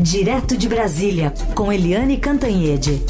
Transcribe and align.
Direto 0.00 0.56
de 0.56 0.68
Brasília, 0.68 1.34
com 1.56 1.72
Eliane 1.72 2.18
Cantanhede. 2.18 3.02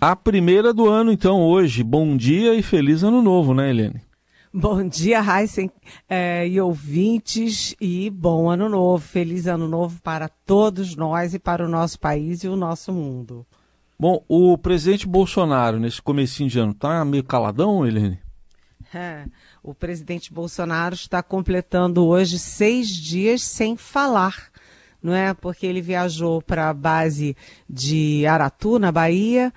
A 0.00 0.14
primeira 0.14 0.72
do 0.72 0.88
ano, 0.88 1.10
então, 1.10 1.42
hoje. 1.42 1.82
Bom 1.82 2.16
dia 2.16 2.54
e 2.54 2.62
feliz 2.62 3.02
ano 3.02 3.20
novo, 3.20 3.52
né, 3.52 3.70
Eliane? 3.70 4.00
Bom 4.54 4.86
dia, 4.86 5.20
Heisen 5.20 5.68
é, 6.08 6.46
e 6.46 6.60
ouvintes, 6.60 7.74
e 7.80 8.08
bom 8.10 8.48
ano 8.48 8.68
novo. 8.68 9.02
Feliz 9.02 9.48
ano 9.48 9.66
novo 9.66 10.00
para 10.00 10.28
todos 10.28 10.94
nós 10.94 11.34
e 11.34 11.40
para 11.40 11.66
o 11.66 11.68
nosso 11.68 11.98
país 11.98 12.44
e 12.44 12.48
o 12.48 12.54
nosso 12.54 12.92
mundo. 12.92 13.44
Bom, 13.98 14.24
o 14.28 14.56
presidente 14.56 15.04
Bolsonaro, 15.04 15.80
nesse 15.80 16.00
comecinho 16.00 16.48
de 16.48 16.60
ano, 16.60 16.72
tá 16.72 17.04
meio 17.04 17.24
caladão, 17.24 17.84
Eliane? 17.84 18.21
É, 18.94 19.24
o 19.62 19.74
presidente 19.74 20.32
Bolsonaro 20.32 20.94
está 20.94 21.22
completando 21.22 22.06
hoje 22.06 22.38
seis 22.38 22.88
dias 22.88 23.42
sem 23.42 23.76
falar, 23.76 24.50
não 25.02 25.14
é? 25.14 25.32
Porque 25.32 25.66
ele 25.66 25.80
viajou 25.80 26.42
para 26.42 26.68
a 26.68 26.74
base 26.74 27.34
de 27.68 28.26
Aratu, 28.26 28.78
na 28.78 28.92
Bahia, 28.92 29.52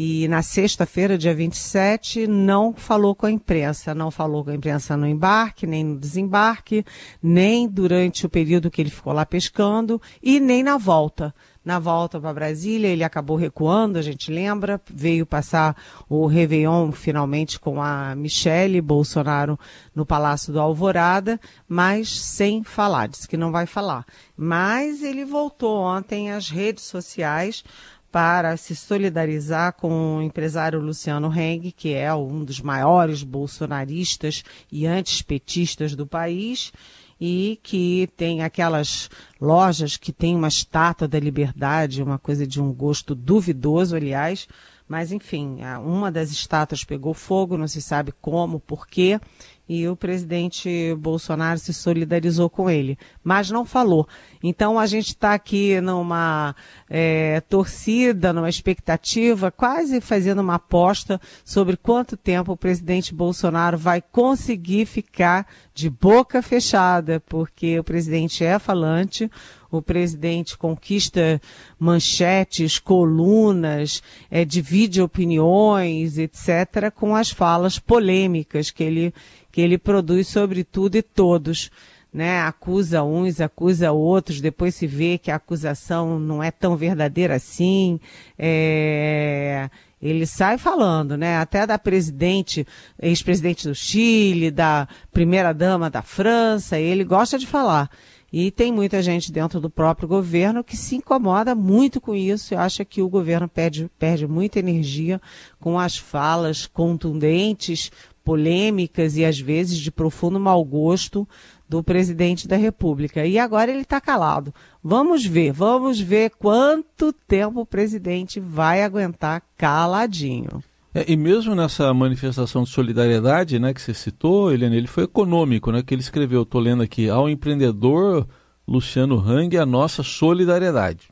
e 0.00 0.28
na 0.28 0.42
sexta-feira, 0.42 1.18
dia 1.18 1.34
27, 1.34 2.28
não 2.28 2.72
falou 2.72 3.16
com 3.16 3.26
a 3.26 3.32
imprensa. 3.32 3.92
Não 3.92 4.12
falou 4.12 4.44
com 4.44 4.50
a 4.50 4.54
imprensa 4.54 4.96
no 4.96 5.04
embarque, 5.04 5.66
nem 5.66 5.82
no 5.82 5.98
desembarque, 5.98 6.84
nem 7.20 7.66
durante 7.66 8.24
o 8.24 8.28
período 8.28 8.70
que 8.70 8.80
ele 8.80 8.90
ficou 8.90 9.12
lá 9.12 9.26
pescando 9.26 10.00
e 10.22 10.38
nem 10.38 10.62
na 10.62 10.78
volta. 10.78 11.34
Na 11.68 11.78
volta 11.78 12.18
para 12.18 12.32
Brasília, 12.32 12.88
ele 12.88 13.04
acabou 13.04 13.36
recuando, 13.36 13.98
a 13.98 14.02
gente 14.02 14.32
lembra, 14.32 14.80
veio 14.90 15.26
passar 15.26 15.76
o 16.08 16.24
Réveillon 16.24 16.90
finalmente 16.92 17.60
com 17.60 17.82
a 17.82 18.14
Michele 18.14 18.80
Bolsonaro 18.80 19.60
no 19.94 20.06
Palácio 20.06 20.50
do 20.50 20.60
Alvorada, 20.60 21.38
mas 21.68 22.08
sem 22.08 22.64
falar, 22.64 23.08
disse 23.08 23.28
que 23.28 23.36
não 23.36 23.52
vai 23.52 23.66
falar. 23.66 24.06
Mas 24.34 25.02
ele 25.02 25.26
voltou 25.26 25.80
ontem 25.80 26.30
às 26.30 26.48
redes 26.48 26.84
sociais 26.84 27.62
para 28.10 28.56
se 28.56 28.74
solidarizar 28.74 29.74
com 29.74 30.16
o 30.16 30.22
empresário 30.22 30.80
Luciano 30.80 31.30
Heng, 31.30 31.70
que 31.70 31.92
é 31.92 32.14
um 32.14 32.46
dos 32.46 32.62
maiores 32.62 33.22
bolsonaristas 33.22 34.42
e 34.72 34.86
antispetistas 34.86 35.94
do 35.94 36.06
país 36.06 36.72
e 37.20 37.58
que 37.62 38.08
tem 38.16 38.42
aquelas 38.42 39.10
lojas 39.40 39.96
que 39.96 40.12
tem 40.12 40.34
uma 40.36 40.48
estátua 40.48 41.08
da 41.08 41.18
liberdade, 41.18 42.02
uma 42.02 42.18
coisa 42.18 42.46
de 42.46 42.60
um 42.60 42.72
gosto 42.72 43.14
duvidoso, 43.14 43.96
aliás, 43.96 44.46
mas 44.88 45.12
enfim, 45.12 45.58
uma 45.84 46.10
das 46.10 46.30
estátuas 46.30 46.82
pegou 46.82 47.12
fogo, 47.12 47.58
não 47.58 47.68
se 47.68 47.82
sabe 47.82 48.12
como, 48.20 48.58
por 48.58 48.86
quê, 48.86 49.20
e 49.68 49.86
o 49.86 49.94
presidente 49.94 50.94
Bolsonaro 50.98 51.58
se 51.58 51.74
solidarizou 51.74 52.48
com 52.48 52.70
ele, 52.70 52.98
mas 53.22 53.50
não 53.50 53.66
falou. 53.66 54.08
Então 54.42 54.78
a 54.78 54.86
gente 54.86 55.08
está 55.08 55.34
aqui 55.34 55.78
numa 55.80 56.56
é, 56.88 57.40
torcida, 57.42 58.32
numa 58.32 58.48
expectativa, 58.48 59.50
quase 59.50 60.00
fazendo 60.00 60.40
uma 60.40 60.54
aposta 60.54 61.20
sobre 61.44 61.76
quanto 61.76 62.16
tempo 62.16 62.52
o 62.52 62.56
presidente 62.56 63.14
Bolsonaro 63.14 63.76
vai 63.76 64.00
conseguir 64.00 64.86
ficar 64.86 65.46
de 65.74 65.90
boca 65.90 66.40
fechada, 66.40 67.20
porque 67.28 67.78
o 67.78 67.84
presidente 67.84 68.42
é 68.42 68.58
falante, 68.58 69.30
o 69.70 69.82
presidente 69.82 70.56
conquista 70.56 71.40
manchetes, 71.78 72.78
colunas, 72.78 74.02
é, 74.30 74.44
divide 74.44 75.02
opiniões, 75.02 76.18
etc., 76.18 76.90
com 76.94 77.14
as 77.14 77.30
falas 77.30 77.78
polêmicas 77.78 78.70
que 78.70 78.82
ele, 78.82 79.14
que 79.52 79.60
ele 79.60 79.78
produz 79.78 80.28
sobre 80.28 80.64
tudo 80.64 80.96
e 80.96 81.02
todos. 81.02 81.70
Né, 82.10 82.40
acusa 82.40 83.02
uns, 83.02 83.38
acusa 83.38 83.92
outros, 83.92 84.40
depois 84.40 84.74
se 84.74 84.86
vê 84.86 85.18
que 85.18 85.30
a 85.30 85.36
acusação 85.36 86.18
não 86.18 86.42
é 86.42 86.50
tão 86.50 86.74
verdadeira 86.74 87.34
assim. 87.34 88.00
É, 88.38 89.68
ele 90.00 90.26
sai 90.26 90.56
falando, 90.58 91.16
né? 91.16 91.36
Até 91.36 91.66
da 91.66 91.78
presidente, 91.78 92.66
ex-presidente 93.00 93.68
do 93.68 93.74
Chile, 93.74 94.50
da 94.50 94.88
primeira 95.12 95.52
dama 95.52 95.90
da 95.90 96.02
França, 96.02 96.78
ele 96.78 97.04
gosta 97.04 97.38
de 97.38 97.46
falar. 97.46 97.90
E 98.32 98.50
tem 98.50 98.70
muita 98.70 99.02
gente 99.02 99.32
dentro 99.32 99.58
do 99.58 99.70
próprio 99.70 100.06
governo 100.06 100.62
que 100.62 100.76
se 100.76 100.96
incomoda 100.96 101.54
muito 101.54 102.00
com 102.00 102.14
isso 102.14 102.52
e 102.52 102.56
acha 102.56 102.84
que 102.84 103.00
o 103.00 103.08
governo 103.08 103.48
perde, 103.48 103.90
perde 103.98 104.26
muita 104.26 104.58
energia 104.58 105.20
com 105.58 105.78
as 105.78 105.96
falas 105.96 106.66
contundentes, 106.66 107.90
polêmicas 108.22 109.16
e 109.16 109.24
às 109.24 109.40
vezes 109.40 109.78
de 109.78 109.90
profundo 109.90 110.38
mau 110.38 110.62
gosto 110.62 111.26
do 111.66 111.82
presidente 111.82 112.46
da 112.46 112.56
República. 112.56 113.24
E 113.24 113.38
agora 113.38 113.70
ele 113.70 113.80
está 113.80 113.98
calado. 113.98 114.52
Vamos 114.84 115.24
ver, 115.24 115.50
vamos 115.50 115.98
ver 115.98 116.32
quanto 116.38 117.12
tempo 117.12 117.60
o 117.60 117.66
presidente 117.66 118.38
vai 118.38 118.82
aguentar 118.82 119.42
caladinho. 119.56 120.62
É, 120.94 121.04
e 121.10 121.16
mesmo 121.16 121.54
nessa 121.54 121.92
manifestação 121.92 122.62
de 122.62 122.70
solidariedade, 122.70 123.58
né, 123.58 123.74
que 123.74 123.80
você 123.80 123.92
citou, 123.92 124.52
Eliane, 124.52 124.76
ele 124.76 124.86
foi 124.86 125.04
econômico, 125.04 125.70
né, 125.70 125.82
que 125.82 125.94
ele 125.94 126.00
escreveu, 126.00 126.42
estou 126.42 126.60
lendo 126.60 126.82
aqui, 126.82 127.08
ao 127.08 127.28
empreendedor 127.28 128.26
Luciano 128.66 129.18
Hang, 129.18 129.56
a 129.56 129.66
nossa 129.66 130.02
solidariedade. 130.02 131.10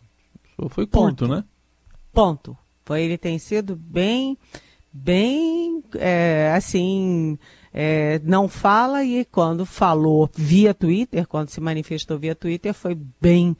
Foi 0.70 0.86
curto, 0.86 1.26
Ponto. 1.26 1.28
né? 1.28 1.44
Ponto. 2.12 2.56
Foi, 2.84 3.02
ele 3.02 3.18
tem 3.18 3.38
sido 3.38 3.76
bem, 3.76 4.38
bem, 4.92 5.82
é, 5.96 6.52
assim, 6.56 7.38
é, 7.72 8.18
não 8.24 8.48
fala 8.48 9.04
e 9.04 9.24
quando 9.24 9.66
falou 9.66 10.30
via 10.34 10.72
Twitter, 10.72 11.26
quando 11.26 11.50
se 11.50 11.60
manifestou 11.60 12.18
via 12.18 12.34
Twitter, 12.34 12.72
foi 12.72 12.96
bem 13.20 13.54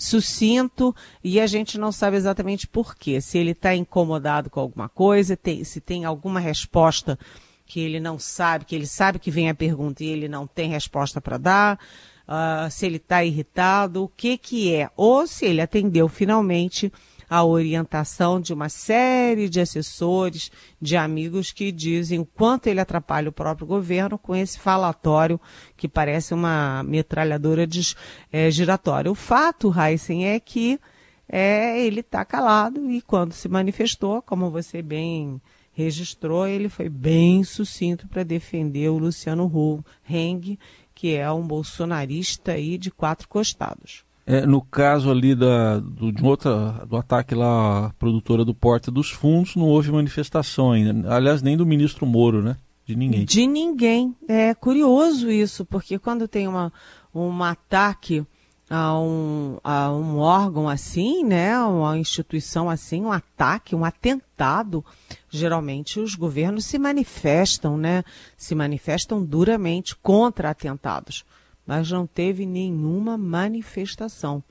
sucinto 0.00 0.96
e 1.22 1.38
a 1.38 1.46
gente 1.46 1.78
não 1.78 1.92
sabe 1.92 2.16
exatamente 2.16 2.66
por 2.66 2.96
quê. 2.96 3.20
Se 3.20 3.36
ele 3.36 3.50
está 3.50 3.74
incomodado 3.74 4.48
com 4.48 4.58
alguma 4.58 4.88
coisa, 4.88 5.36
tem, 5.36 5.62
se 5.62 5.78
tem 5.78 6.06
alguma 6.06 6.40
resposta 6.40 7.18
que 7.66 7.80
ele 7.80 8.00
não 8.00 8.18
sabe, 8.18 8.64
que 8.64 8.74
ele 8.74 8.86
sabe 8.86 9.18
que 9.18 9.30
vem 9.30 9.50
a 9.50 9.54
pergunta 9.54 10.02
e 10.02 10.08
ele 10.08 10.26
não 10.26 10.46
tem 10.46 10.70
resposta 10.70 11.20
para 11.20 11.36
dar, 11.36 11.78
uh, 12.26 12.70
se 12.70 12.86
ele 12.86 12.96
está 12.96 13.22
irritado, 13.22 14.04
o 14.04 14.08
que 14.08 14.38
que 14.38 14.74
é, 14.74 14.90
ou 14.96 15.26
se 15.26 15.44
ele 15.44 15.60
atendeu 15.60 16.08
finalmente 16.08 16.90
a 17.30 17.44
orientação 17.44 18.40
de 18.40 18.52
uma 18.52 18.68
série 18.68 19.48
de 19.48 19.60
assessores, 19.60 20.50
de 20.82 20.96
amigos 20.96 21.52
que 21.52 21.70
dizem 21.70 22.18
o 22.18 22.26
quanto 22.26 22.66
ele 22.66 22.80
atrapalha 22.80 23.28
o 23.28 23.32
próprio 23.32 23.68
governo 23.68 24.18
com 24.18 24.34
esse 24.34 24.58
falatório 24.58 25.40
que 25.76 25.86
parece 25.86 26.34
uma 26.34 26.82
metralhadora 26.82 27.68
de, 27.68 27.94
é, 28.32 28.50
giratória. 28.50 29.08
O 29.08 29.14
fato, 29.14 29.72
Heisen, 29.72 30.26
é 30.26 30.40
que 30.40 30.80
é, 31.28 31.80
ele 31.80 32.00
está 32.00 32.24
calado 32.24 32.90
e 32.90 33.00
quando 33.00 33.32
se 33.32 33.48
manifestou, 33.48 34.20
como 34.20 34.50
você 34.50 34.82
bem 34.82 35.40
registrou, 35.72 36.48
ele 36.48 36.68
foi 36.68 36.88
bem 36.88 37.44
sucinto 37.44 38.08
para 38.08 38.24
defender 38.24 38.88
o 38.88 38.98
Luciano 38.98 39.84
Heng, 40.08 40.58
que 40.92 41.14
é 41.14 41.30
um 41.30 41.46
bolsonarista 41.46 42.52
aí 42.52 42.76
de 42.76 42.90
quatro 42.90 43.28
costados. 43.28 44.04
É, 44.30 44.46
no 44.46 44.60
caso 44.60 45.10
ali 45.10 45.34
da, 45.34 45.80
do, 45.80 46.12
de 46.12 46.24
outra, 46.24 46.86
do 46.88 46.96
ataque 46.96 47.34
lá 47.34 47.86
à 47.86 47.90
produtora 47.94 48.44
do 48.44 48.54
Porta 48.54 48.88
dos 48.88 49.10
Fundos, 49.10 49.56
não 49.56 49.66
houve 49.66 49.90
manifestação 49.90 50.70
ainda. 50.70 51.12
Aliás, 51.12 51.42
nem 51.42 51.56
do 51.56 51.66
ministro 51.66 52.06
Moro, 52.06 52.40
né? 52.40 52.56
De 52.86 52.94
ninguém. 52.94 53.24
De 53.24 53.44
ninguém. 53.48 54.14
É 54.28 54.54
curioso 54.54 55.28
isso, 55.28 55.64
porque 55.64 55.98
quando 55.98 56.28
tem 56.28 56.46
uma, 56.46 56.72
um 57.12 57.42
ataque 57.42 58.24
a 58.70 58.96
um, 59.00 59.58
a 59.64 59.90
um 59.90 60.18
órgão 60.18 60.68
assim, 60.68 61.24
né, 61.24 61.58
uma 61.58 61.98
instituição 61.98 62.70
assim, 62.70 63.02
um 63.02 63.10
ataque, 63.10 63.74
um 63.74 63.84
atentado, 63.84 64.84
geralmente 65.28 65.98
os 65.98 66.14
governos 66.14 66.66
se 66.66 66.78
manifestam, 66.78 67.76
né, 67.76 68.04
se 68.36 68.54
manifestam 68.54 69.24
duramente 69.24 69.96
contra 69.96 70.50
atentados 70.50 71.24
mas 71.66 71.90
não 71.90 72.06
teve 72.06 72.46
nenhuma 72.46 73.16
manifestação, 73.16 74.42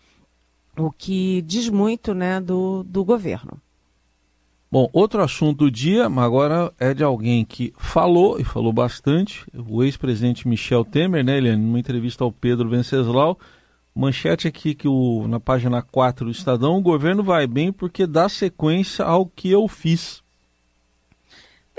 o 0.77 0.91
que 0.91 1.41
diz 1.41 1.69
muito 1.69 2.13
né, 2.13 2.39
do, 2.39 2.83
do 2.83 3.03
governo. 3.03 3.59
Bom, 4.71 4.87
outro 4.93 5.23
assunto 5.23 5.65
do 5.65 5.71
dia, 5.71 6.05
agora 6.05 6.71
é 6.79 6.93
de 6.93 7.03
alguém 7.03 7.43
que 7.43 7.73
falou, 7.75 8.39
e 8.39 8.43
falou 8.43 8.71
bastante, 8.71 9.43
o 9.51 9.83
ex-presidente 9.83 10.47
Michel 10.47 10.85
Temer, 10.85 11.23
né, 11.23 11.37
ele, 11.37 11.55
numa 11.55 11.79
entrevista 11.79 12.23
ao 12.23 12.31
Pedro 12.31 12.69
Venceslau, 12.69 13.39
manchete 13.95 14.47
aqui 14.47 14.75
que 14.75 14.87
o, 14.87 15.27
na 15.27 15.39
página 15.39 15.81
4 15.81 16.25
do 16.25 16.31
Estadão, 16.31 16.77
o 16.77 16.81
governo 16.81 17.23
vai 17.23 17.47
bem 17.47 17.71
porque 17.71 18.05
dá 18.05 18.29
sequência 18.29 19.03
ao 19.03 19.25
que 19.25 19.49
eu 19.49 19.67
fiz. 19.67 20.21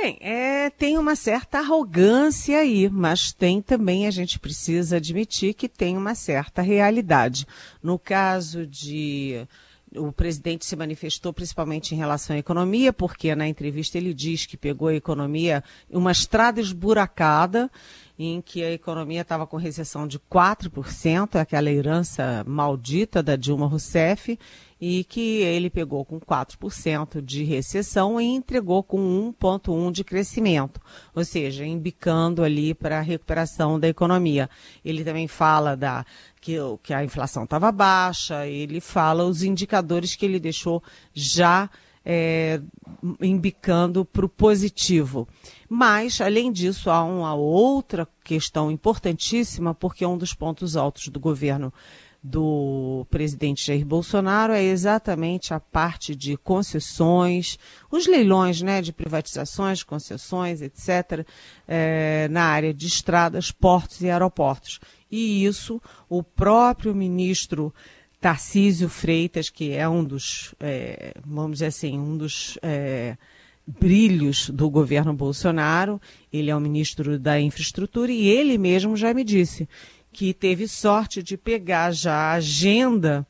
Bem, 0.02 0.16
é, 0.22 0.70
tem 0.70 0.96
uma 0.96 1.14
certa 1.14 1.58
arrogância 1.58 2.58
aí, 2.58 2.88
mas 2.88 3.34
tem 3.34 3.60
também, 3.60 4.06
a 4.06 4.10
gente 4.10 4.38
precisa 4.38 4.96
admitir 4.96 5.52
que 5.52 5.68
tem 5.68 5.94
uma 5.94 6.14
certa 6.14 6.62
realidade. 6.62 7.46
No 7.82 7.98
caso 7.98 8.66
de, 8.66 9.46
o 9.96 10.12
presidente 10.12 10.64
se 10.64 10.76
manifestou 10.76 11.32
principalmente 11.32 11.94
em 11.94 11.98
relação 11.98 12.36
à 12.36 12.38
economia, 12.38 12.92
porque 12.92 13.34
na 13.34 13.48
entrevista 13.48 13.98
ele 13.98 14.14
diz 14.14 14.46
que 14.46 14.56
pegou 14.56 14.88
a 14.88 14.94
economia 14.94 15.64
uma 15.90 16.12
estrada 16.12 16.60
esburacada 16.60 17.70
em 18.22 18.42
que 18.42 18.62
a 18.62 18.70
economia 18.70 19.22
estava 19.22 19.46
com 19.46 19.56
recessão 19.56 20.06
de 20.06 20.18
4%, 20.18 21.36
aquela 21.36 21.70
herança 21.70 22.44
maldita 22.46 23.22
da 23.22 23.34
Dilma 23.34 23.66
Rousseff, 23.66 24.38
e 24.78 25.04
que 25.04 25.38
ele 25.40 25.70
pegou 25.70 26.04
com 26.04 26.20
4% 26.20 27.22
de 27.22 27.44
recessão 27.44 28.20
e 28.20 28.24
entregou 28.24 28.82
com 28.82 28.98
1,1% 29.40 29.92
de 29.92 30.04
crescimento, 30.04 30.80
ou 31.14 31.24
seja, 31.24 31.66
embicando 31.66 32.42
ali 32.42 32.74
para 32.74 32.98
a 32.98 33.02
recuperação 33.02 33.80
da 33.80 33.88
economia. 33.88 34.48
Ele 34.84 35.02
também 35.02 35.26
fala 35.26 35.74
da, 35.74 36.04
que, 36.40 36.56
que 36.82 36.94
a 36.94 37.04
inflação 37.04 37.44
estava 37.44 37.70
baixa, 37.70 38.46
ele 38.46 38.80
fala 38.80 39.24
os 39.24 39.42
indicadores 39.42 40.16
que 40.16 40.24
ele 40.24 40.40
deixou 40.40 40.82
já 41.12 41.68
é, 42.04 42.60
embicando 43.20 44.04
para 44.04 44.24
o 44.24 44.28
positivo. 44.28 45.28
Mas, 45.68 46.20
além 46.20 46.50
disso, 46.50 46.90
há 46.90 47.04
uma 47.04 47.34
outra 47.34 48.08
questão 48.24 48.70
importantíssima, 48.70 49.74
porque 49.74 50.04
um 50.06 50.16
dos 50.16 50.34
pontos 50.34 50.76
altos 50.76 51.08
do 51.08 51.20
governo 51.20 51.72
do 52.22 53.06
presidente 53.10 53.66
Jair 53.66 53.84
Bolsonaro 53.84 54.52
é 54.52 54.62
exatamente 54.62 55.54
a 55.54 55.60
parte 55.60 56.14
de 56.14 56.36
concessões, 56.36 57.58
os 57.90 58.06
leilões 58.06 58.60
né, 58.60 58.82
de 58.82 58.92
privatizações, 58.92 59.82
concessões, 59.82 60.60
etc., 60.60 61.26
é, 61.66 62.28
na 62.30 62.44
área 62.44 62.74
de 62.74 62.86
estradas, 62.86 63.50
portos 63.50 64.02
e 64.02 64.10
aeroportos. 64.10 64.80
E 65.10 65.44
isso 65.44 65.80
o 66.08 66.22
próprio 66.22 66.94
ministro 66.94 67.74
Tarcísio 68.20 68.88
Freitas, 68.88 69.48
que 69.48 69.72
é 69.72 69.88
um 69.88 70.04
dos, 70.04 70.54
é, 70.60 71.14
vamos 71.24 71.52
dizer 71.52 71.66
assim, 71.66 71.98
um 71.98 72.16
dos 72.16 72.58
é, 72.62 73.16
brilhos 73.66 74.50
do 74.50 74.68
governo 74.68 75.14
Bolsonaro, 75.14 76.00
ele 76.32 76.50
é 76.50 76.56
o 76.56 76.60
ministro 76.60 77.18
da 77.18 77.40
Infraestrutura 77.40 78.12
e 78.12 78.28
ele 78.28 78.58
mesmo 78.58 78.96
já 78.96 79.14
me 79.14 79.24
disse 79.24 79.68
que 80.12 80.34
teve 80.34 80.66
sorte 80.66 81.22
de 81.22 81.36
pegar 81.36 81.92
já 81.92 82.14
a 82.14 82.32
agenda 82.32 83.26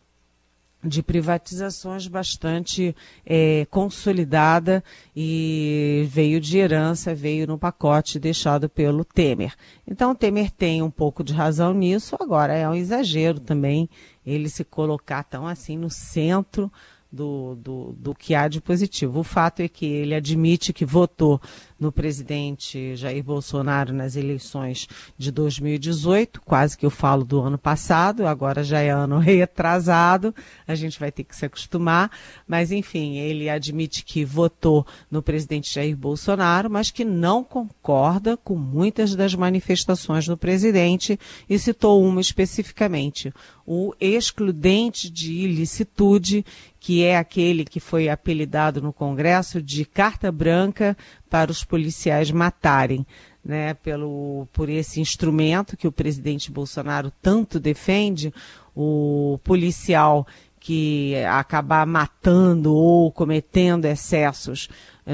de 0.83 1.03
privatizações 1.03 2.07
bastante 2.07 2.97
é, 3.25 3.67
consolidada 3.71 4.83
e 5.15 6.07
veio 6.09 6.41
de 6.41 6.59
herança, 6.59 7.15
veio 7.15 7.47
no 7.47 7.59
pacote 7.59 8.19
deixado 8.19 8.69
pelo 8.69 9.05
Temer. 9.05 9.55
Então, 9.87 10.15
Temer 10.15 10.51
tem 10.51 10.83
um 10.83 10.91
pouco 10.91 11.23
de 11.23 11.35
razão 11.35 11.75
nisso, 11.75 12.17
agora 12.19 12.55
é 12.55 12.69
um 12.69 12.75
exagero 12.75 13.41
também 13.41 13.89
ele 14.25 14.49
se 14.49 14.65
colocar 14.65 15.23
tão 15.25 15.47
assim 15.47 15.77
no 15.77 15.91
centro 15.91 16.71
do, 17.13 17.57
do, 17.57 17.93
do 17.99 18.15
que 18.15 18.35
há 18.35 18.47
de 18.47 18.61
positivo. 18.61 19.21
O 19.21 19.25
fato 19.25 19.61
é 19.61 19.69
que 19.69 19.87
ele 19.87 20.15
admite 20.15 20.73
que 20.73 20.85
votou 20.85 21.41
no 21.79 21.91
presidente 21.91 22.95
Jair 22.95 23.25
Bolsonaro 23.25 23.93
nas 23.93 24.15
eleições 24.15 24.87
de 25.17 25.33
2018, 25.33 26.43
quase 26.43 26.77
que 26.77 26.85
eu 26.85 26.91
falo 26.91 27.25
do 27.25 27.41
ano 27.41 27.57
passado, 27.57 28.27
agora 28.27 28.63
já 28.63 28.81
é 28.81 28.91
ano 28.91 29.17
retrasado, 29.19 30.35
a 30.69 30.75
gente 30.75 31.01
vai 31.01 31.11
ter 31.11 31.25
que 31.25 31.35
se 31.35 31.47
acostumar, 31.47 32.11
mas 32.47 32.71
enfim, 32.71 33.17
ele 33.17 33.49
admite 33.49 34.05
que 34.05 34.25
votou 34.25 34.87
no 35.11 35.23
presidente 35.23 35.73
Jair 35.73 35.97
Bolsonaro, 35.97 36.71
mas 36.71 36.91
que 36.91 37.05
não 37.05 37.43
concorda 37.43 38.37
com 38.37 38.57
muitas 38.57 39.17
das 39.17 39.35
manifestações 39.35 40.27
do 40.27 40.37
presidente 40.37 41.19
e 41.49 41.59
citou 41.59 42.05
uma 42.05 42.21
especificamente, 42.21 43.33
o 43.73 43.95
excludente 44.01 45.09
de 45.09 45.33
ilicitude, 45.33 46.45
que 46.81 47.05
é 47.05 47.17
aquele 47.17 47.65
que 47.65 47.79
foi 47.79 48.09
apelidado 48.09 48.83
no 48.83 48.93
Congresso 48.93 49.63
de 49.63 49.85
carta 49.85 50.33
branca 50.33 50.97
para 51.29 51.53
os 51.53 51.63
policiais 51.63 52.33
matarem, 52.33 53.07
né, 53.45 53.75
pelo, 53.75 54.49
por 54.53 54.69
esse 54.69 55.01
instrumento 55.01 55.77
que 55.77 55.87
o 55.87 55.93
presidente 55.93 56.51
Bolsonaro 56.51 57.13
tanto 57.23 57.61
defende, 57.61 58.35
o 58.75 59.39
policial 59.45 60.27
que 60.59 61.15
acabar 61.27 61.87
matando 61.87 62.75
ou 62.75 63.13
cometendo 63.13 63.85
excessos 63.85 64.69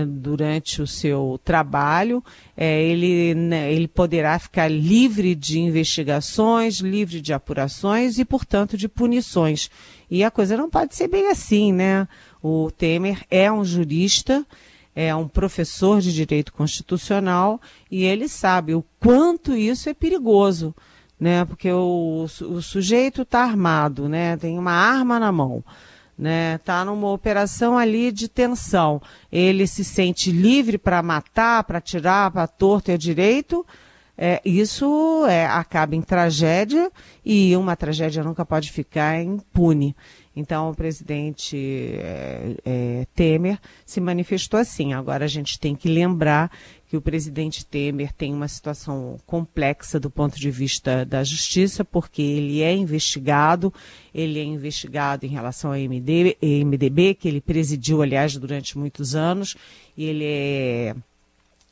durante 0.04 0.82
o 0.82 0.86
seu 0.86 1.40
trabalho, 1.44 2.22
é, 2.56 2.82
ele, 2.82 3.34
né, 3.34 3.72
ele 3.72 3.88
poderá 3.88 4.38
ficar 4.38 4.68
livre 4.68 5.34
de 5.34 5.60
investigações, 5.60 6.80
livre 6.80 7.20
de 7.20 7.32
apurações 7.32 8.18
e, 8.18 8.24
portanto, 8.24 8.76
de 8.76 8.88
punições. 8.88 9.70
E 10.10 10.22
a 10.22 10.30
coisa 10.30 10.56
não 10.56 10.68
pode 10.68 10.94
ser 10.94 11.08
bem 11.08 11.28
assim, 11.28 11.72
né? 11.72 12.06
O 12.42 12.70
Temer 12.70 13.24
é 13.30 13.50
um 13.50 13.64
jurista 13.64 14.46
é 14.96 15.14
um 15.14 15.28
professor 15.28 16.00
de 16.00 16.10
direito 16.10 16.54
constitucional 16.54 17.60
e 17.90 18.04
ele 18.04 18.26
sabe 18.30 18.74
o 18.74 18.82
quanto 18.98 19.54
isso 19.54 19.90
é 19.90 19.94
perigoso, 19.94 20.74
né? 21.20 21.44
Porque 21.44 21.70
o, 21.70 22.24
o 22.24 22.62
sujeito 22.62 23.20
está 23.20 23.42
armado, 23.42 24.08
né? 24.08 24.38
Tem 24.38 24.58
uma 24.58 24.72
arma 24.72 25.20
na 25.20 25.30
mão, 25.30 25.62
né? 26.18 26.58
Tá 26.58 26.84
numa 26.84 27.10
operação 27.10 27.76
ali 27.76 28.10
de 28.10 28.28
tensão. 28.28 29.00
Ele 29.30 29.66
se 29.66 29.84
sente 29.84 30.30
livre 30.30 30.78
para 30.78 31.02
matar, 31.02 31.64
para 31.64 31.80
tirar, 31.80 32.30
para 32.30 32.46
torto 32.46 32.90
e 32.90 32.94
a 32.94 32.96
direito. 32.96 33.66
É, 34.18 34.40
isso 34.44 35.26
é, 35.28 35.44
acaba 35.44 35.94
em 35.94 36.00
tragédia 36.00 36.90
e 37.24 37.54
uma 37.54 37.76
tragédia 37.76 38.24
nunca 38.24 38.46
pode 38.46 38.72
ficar 38.72 39.22
impune. 39.22 39.94
Então, 40.34 40.70
o 40.70 40.74
presidente 40.74 41.56
é, 41.94 42.56
é, 42.64 43.06
Temer 43.14 43.58
se 43.84 44.00
manifestou 44.00 44.60
assim. 44.60 44.92
Agora, 44.92 45.24
a 45.24 45.28
gente 45.28 45.58
tem 45.58 45.74
que 45.74 45.88
lembrar 45.88 46.50
que 46.88 46.96
o 46.96 47.00
presidente 47.00 47.66
Temer 47.66 48.12
tem 48.12 48.32
uma 48.32 48.46
situação 48.46 49.18
complexa 49.26 49.98
do 49.98 50.08
ponto 50.08 50.38
de 50.38 50.50
vista 50.50 51.04
da 51.04 51.24
justiça, 51.24 51.84
porque 51.84 52.22
ele 52.22 52.62
é 52.62 52.72
investigado, 52.72 53.74
ele 54.14 54.38
é 54.38 54.44
investigado 54.44 55.26
em 55.26 55.28
relação 55.28 55.70
ao 55.70 55.76
MD, 55.76 56.36
MDB, 56.40 57.14
que 57.14 57.26
ele 57.26 57.40
presidiu, 57.40 58.02
aliás, 58.02 58.36
durante 58.36 58.78
muitos 58.78 59.16
anos, 59.16 59.56
e 59.96 60.04
ele 60.04 60.24
é 60.24 60.94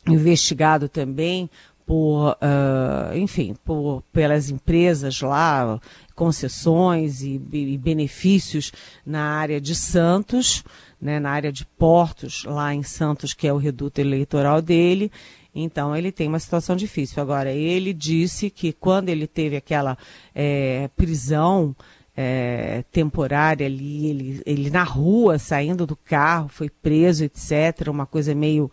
investigado 0.06 0.88
também 0.88 1.48
por, 1.86 2.32
uh, 2.32 3.16
enfim, 3.16 3.54
por, 3.64 4.02
pelas 4.12 4.50
empresas 4.50 5.20
lá, 5.20 5.78
concessões 6.14 7.22
e, 7.22 7.40
e, 7.52 7.78
benefícios 7.78 8.72
na 9.04 9.22
área 9.22 9.60
de 9.60 9.74
Santos, 9.74 10.64
né, 11.04 11.20
na 11.20 11.30
área 11.30 11.52
de 11.52 11.66
portos 11.66 12.44
lá 12.44 12.74
em 12.74 12.82
Santos, 12.82 13.34
que 13.34 13.46
é 13.46 13.52
o 13.52 13.58
reduto 13.58 14.00
eleitoral 14.00 14.62
dele. 14.62 15.12
Então 15.54 15.94
ele 15.94 16.10
tem 16.10 16.26
uma 16.26 16.38
situação 16.38 16.74
difícil. 16.74 17.22
Agora, 17.22 17.52
ele 17.52 17.92
disse 17.92 18.48
que 18.48 18.72
quando 18.72 19.10
ele 19.10 19.26
teve 19.26 19.54
aquela 19.54 19.98
é, 20.34 20.88
prisão 20.96 21.76
é, 22.16 22.82
temporária 22.90 23.66
ali, 23.66 24.06
ele, 24.06 24.42
ele 24.46 24.70
na 24.70 24.82
rua, 24.82 25.38
saindo 25.38 25.86
do 25.86 25.94
carro, 25.94 26.48
foi 26.48 26.70
preso, 26.70 27.22
etc., 27.22 27.88
uma 27.88 28.06
coisa 28.06 28.34
meio 28.34 28.72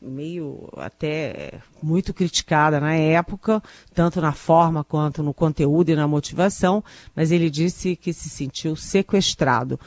meio 0.00 0.68
até 0.76 1.60
muito 1.82 2.14
criticada 2.14 2.80
na 2.80 2.94
época, 2.94 3.62
tanto 3.92 4.20
na 4.20 4.32
forma 4.32 4.82
quanto 4.82 5.22
no 5.22 5.34
conteúdo 5.34 5.90
e 5.90 5.96
na 5.96 6.08
motivação, 6.08 6.82
mas 7.14 7.32
ele 7.32 7.50
disse 7.50 7.94
que 7.94 8.12
se 8.12 8.30
sentiu 8.30 8.76
sequestrado. 8.76 9.78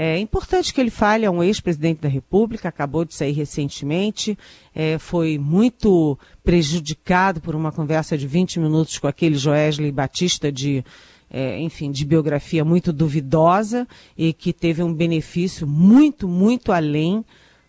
É 0.00 0.16
importante 0.16 0.72
que 0.72 0.80
ele 0.80 0.90
fale, 0.90 1.24
é 1.24 1.30
um 1.30 1.42
ex-presidente 1.42 2.02
da 2.02 2.08
República, 2.08 2.68
acabou 2.68 3.04
de 3.04 3.12
sair 3.16 3.32
recentemente, 3.32 4.38
é, 4.72 4.96
foi 4.96 5.38
muito 5.38 6.16
prejudicado 6.44 7.40
por 7.40 7.56
uma 7.56 7.72
conversa 7.72 8.16
de 8.16 8.24
20 8.24 8.60
minutos 8.60 8.96
com 9.00 9.08
aquele 9.08 9.34
Joesley 9.34 9.90
Batista 9.90 10.52
de, 10.52 10.84
é, 11.28 11.58
enfim, 11.58 11.90
de 11.90 12.04
biografia 12.04 12.64
muito 12.64 12.92
duvidosa 12.92 13.88
e 14.16 14.32
que 14.32 14.52
teve 14.52 14.84
um 14.84 14.94
benefício 14.94 15.66
muito, 15.66 16.28
muito 16.28 16.70
além 16.70 17.24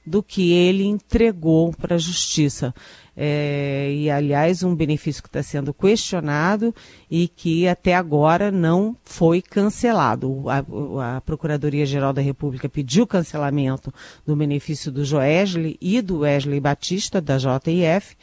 do 0.05 0.21
que 0.21 0.51
ele 0.51 0.83
entregou 0.83 1.73
para 1.73 1.95
a 1.95 1.99
justiça. 1.99 2.75
É, 3.21 3.91
e, 3.91 4.09
aliás, 4.09 4.63
um 4.63 4.73
benefício 4.73 5.21
que 5.21 5.27
está 5.27 5.43
sendo 5.43 5.73
questionado 5.73 6.73
e 7.11 7.27
que 7.27 7.67
até 7.67 7.93
agora 7.93 8.49
não 8.49 8.95
foi 9.03 9.41
cancelado. 9.41 10.45
A, 10.47 11.17
a 11.17 11.21
Procuradoria-Geral 11.21 12.13
da 12.13 12.21
República 12.21 12.69
pediu 12.69 13.05
cancelamento 13.05 13.93
do 14.25 14.37
benefício 14.37 14.89
do 14.89 15.03
Joesley 15.03 15.77
e 15.81 16.01
do 16.01 16.19
Wesley 16.19 16.61
Batista, 16.61 17.19
da 17.19 17.37
JIF. 17.37 18.15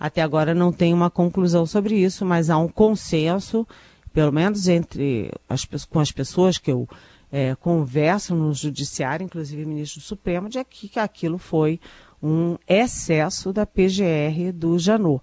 Até 0.00 0.20
agora 0.20 0.52
não 0.52 0.72
tem 0.72 0.92
uma 0.92 1.10
conclusão 1.10 1.64
sobre 1.64 1.94
isso, 1.94 2.26
mas 2.26 2.50
há 2.50 2.58
um 2.58 2.66
consenso, 2.66 3.64
pelo 4.12 4.32
menos 4.32 4.66
entre 4.66 5.30
as, 5.48 5.64
com 5.88 6.00
as 6.00 6.10
pessoas 6.10 6.58
que 6.58 6.72
eu 6.72 6.88
é, 7.30 7.54
conversam 7.54 8.36
no 8.36 8.52
judiciário, 8.52 9.22
inclusive 9.22 9.62
o 9.62 9.68
ministro 9.68 10.00
do 10.00 10.04
Supremo, 10.04 10.48
de 10.48 10.64
que 10.64 10.98
aquilo 10.98 11.38
foi 11.38 11.78
um 12.22 12.56
excesso 12.68 13.52
da 13.52 13.66
PGR 13.66 14.52
do 14.54 14.78
Janot. 14.78 15.22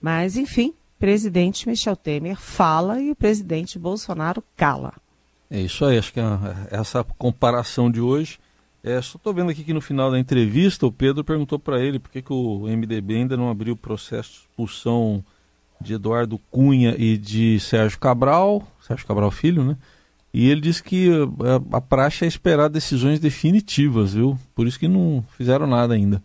Mas, 0.00 0.36
enfim, 0.36 0.74
presidente 0.98 1.68
Michel 1.68 1.96
Temer 1.96 2.36
fala 2.36 3.00
e 3.00 3.10
o 3.10 3.16
presidente 3.16 3.78
Bolsonaro 3.78 4.42
cala. 4.56 4.94
É 5.50 5.60
isso 5.60 5.84
aí, 5.84 5.98
acho 5.98 6.12
que 6.12 6.20
é 6.20 6.24
essa 6.70 7.04
comparação 7.04 7.90
de 7.90 8.00
hoje. 8.00 8.38
É, 8.82 9.00
só 9.02 9.16
estou 9.16 9.34
vendo 9.34 9.50
aqui 9.50 9.64
que 9.64 9.72
no 9.72 9.80
final 9.80 10.10
da 10.10 10.18
entrevista 10.18 10.86
o 10.86 10.92
Pedro 10.92 11.24
perguntou 11.24 11.58
para 11.58 11.80
ele 11.80 11.98
por 11.98 12.10
que, 12.10 12.22
que 12.22 12.32
o 12.32 12.66
MDB 12.68 13.16
ainda 13.16 13.36
não 13.36 13.50
abriu 13.50 13.74
o 13.74 13.76
processo 13.76 14.30
de 14.30 14.38
expulsão 14.38 15.24
de 15.80 15.94
Eduardo 15.94 16.38
Cunha 16.50 16.94
e 16.96 17.16
de 17.18 17.58
Sérgio 17.60 17.98
Cabral, 17.98 18.66
Sérgio 18.80 19.06
Cabral 19.06 19.30
Filho, 19.30 19.64
né? 19.64 19.76
E 20.32 20.48
ele 20.48 20.60
disse 20.60 20.82
que 20.82 21.10
a, 21.10 21.78
a 21.78 21.80
praxe 21.80 22.24
é 22.24 22.28
esperar 22.28 22.68
decisões 22.68 23.18
definitivas, 23.18 24.14
viu? 24.14 24.38
Por 24.54 24.66
isso 24.66 24.78
que 24.78 24.86
não 24.86 25.24
fizeram 25.36 25.66
nada 25.66 25.94
ainda. 25.94 26.22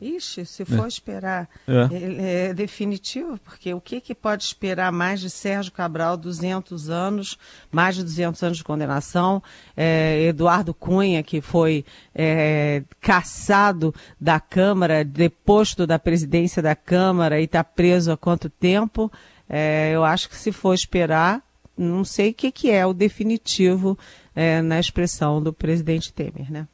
Ixi, 0.00 0.46
se 0.46 0.64
for 0.64 0.84
é. 0.84 0.88
esperar, 0.88 1.48
é. 1.66 2.48
é. 2.48 2.54
definitivo, 2.54 3.38
porque 3.38 3.74
o 3.74 3.80
que, 3.80 4.00
que 4.00 4.14
pode 4.14 4.44
esperar 4.44 4.92
mais 4.92 5.20
de 5.20 5.28
Sérgio 5.28 5.72
Cabral, 5.72 6.16
200 6.16 6.88
anos, 6.88 7.36
mais 7.70 7.96
de 7.96 8.04
200 8.04 8.42
anos 8.42 8.58
de 8.58 8.64
condenação, 8.64 9.42
é, 9.76 10.22
Eduardo 10.22 10.72
Cunha, 10.72 11.22
que 11.22 11.40
foi 11.40 11.84
é, 12.14 12.82
caçado 13.00 13.92
da 14.20 14.38
Câmara, 14.38 15.04
deposto 15.04 15.86
da 15.86 15.98
presidência 15.98 16.62
da 16.62 16.76
Câmara 16.76 17.40
e 17.40 17.44
está 17.44 17.64
preso 17.64 18.12
há 18.12 18.16
quanto 18.16 18.48
tempo? 18.48 19.10
É, 19.48 19.90
eu 19.92 20.04
acho 20.04 20.28
que 20.28 20.36
se 20.36 20.52
for 20.52 20.74
esperar, 20.74 21.42
não 21.76 22.04
sei 22.04 22.30
o 22.30 22.34
que, 22.34 22.52
que 22.52 22.70
é 22.70 22.86
o 22.86 22.92
definitivo 22.92 23.98
é, 24.34 24.62
na 24.62 24.78
expressão 24.78 25.42
do 25.42 25.52
presidente 25.52 26.12
Temer, 26.12 26.52
né? 26.52 26.68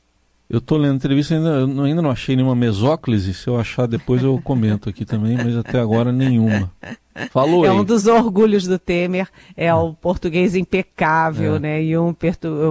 Eu 0.48 0.58
estou 0.58 0.76
lendo 0.76 0.92
a 0.92 0.96
entrevista, 0.96 1.34
ainda, 1.34 1.64
ainda 1.82 2.02
não 2.02 2.10
achei 2.10 2.36
nenhuma 2.36 2.54
mesóclise. 2.54 3.32
Se 3.32 3.48
eu 3.48 3.58
achar 3.58 3.86
depois 3.86 4.22
eu 4.22 4.38
comento 4.42 4.88
aqui 4.88 5.04
também, 5.04 5.36
mas 5.36 5.56
até 5.56 5.80
agora 5.80 6.12
nenhuma. 6.12 6.70
Falou 7.30 7.64
É 7.64 7.72
um 7.72 7.84
dos 7.84 8.06
orgulhos 8.06 8.66
do 8.66 8.78
Temer, 8.78 9.28
é 9.56 9.72
o 9.74 9.94
português 9.94 10.54
impecável, 10.54 11.56
é. 11.56 11.58
né? 11.58 11.82
E 11.82 11.96
um, 11.96 12.14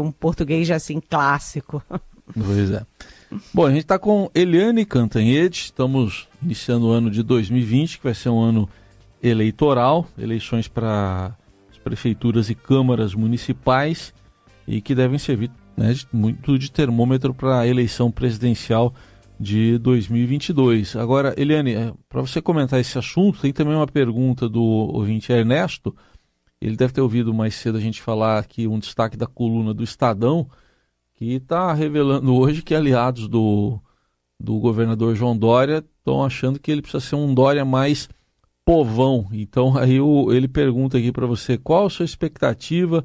um 0.03 0.11
português 0.11 0.69
assim 0.69 0.99
clássico. 0.99 1.81
Pois 2.33 2.71
é. 2.71 2.85
Bom, 3.53 3.65
a 3.65 3.69
gente 3.69 3.81
está 3.81 3.97
com 3.97 4.29
Eliane 4.33 4.85
Cantanhede, 4.85 5.57
estamos 5.57 6.27
iniciando 6.41 6.87
o 6.87 6.91
ano 6.91 7.09
de 7.09 7.23
2020, 7.23 7.97
que 7.97 8.03
vai 8.03 8.13
ser 8.13 8.29
um 8.29 8.39
ano 8.39 8.69
eleitoral, 9.21 10.07
eleições 10.17 10.67
para 10.67 11.35
as 11.71 11.77
prefeituras 11.77 12.49
e 12.49 12.55
câmaras 12.55 13.15
municipais 13.15 14.13
e 14.67 14.81
que 14.81 14.93
devem 14.93 15.17
servir 15.17 15.49
né, 15.75 15.93
muito 16.11 16.57
de 16.57 16.71
termômetro 16.71 17.33
para 17.33 17.59
a 17.59 17.67
eleição 17.67 18.11
presidencial 18.11 18.93
de 19.39 19.77
2022. 19.79 20.95
Agora, 20.95 21.33
Eliane, 21.37 21.73
é, 21.73 21.93
para 22.07 22.21
você 22.21 22.41
comentar 22.41 22.79
esse 22.79 22.97
assunto, 22.97 23.41
tem 23.41 23.51
também 23.51 23.75
uma 23.75 23.87
pergunta 23.87 24.47
do 24.47 24.63
ouvinte 24.63 25.31
Ernesto. 25.31 25.95
Ele 26.61 26.77
deve 26.77 26.93
ter 26.93 27.01
ouvido 27.01 27.33
mais 27.33 27.55
cedo 27.55 27.77
a 27.77 27.81
gente 27.81 28.01
falar 28.01 28.39
aqui 28.39 28.67
um 28.67 28.79
destaque 28.79 29.17
da 29.17 29.27
coluna 29.27 29.73
do 29.73 29.83
Estadão, 29.83 30.47
que 31.15 31.33
está 31.33 31.73
revelando 31.73 32.33
hoje 32.33 32.61
que 32.61 32.73
aliados 32.73 33.27
do, 33.27 33.79
do 34.39 34.57
governador 34.59 35.15
João 35.15 35.37
Dória 35.37 35.83
estão 35.99 36.23
achando 36.23 36.59
que 36.59 36.71
ele 36.71 36.81
precisa 36.81 37.05
ser 37.05 37.15
um 37.15 37.33
Dória 37.33 37.65
mais 37.65 38.07
povão. 38.65 39.27
Então, 39.31 39.77
aí 39.77 39.99
o, 39.99 40.31
ele 40.31 40.47
pergunta 40.47 40.97
aqui 40.97 41.11
para 41.11 41.25
você 41.25 41.57
qual 41.57 41.87
a 41.87 41.89
sua 41.89 42.05
expectativa 42.05 43.03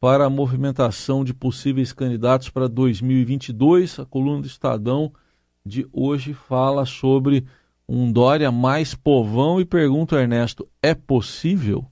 para 0.00 0.26
a 0.26 0.30
movimentação 0.30 1.24
de 1.24 1.32
possíveis 1.32 1.92
candidatos 1.92 2.50
para 2.50 2.68
2022. 2.68 3.98
A 3.98 4.04
coluna 4.04 4.42
do 4.42 4.46
Estadão 4.46 5.12
de 5.64 5.86
hoje 5.92 6.34
fala 6.34 6.84
sobre 6.84 7.44
um 7.88 8.10
Dória 8.10 8.50
mais 8.50 8.94
povão 8.94 9.60
e 9.60 9.64
pergunta, 9.64 10.20
Ernesto, 10.20 10.68
é 10.82 10.94
possível? 10.94 11.86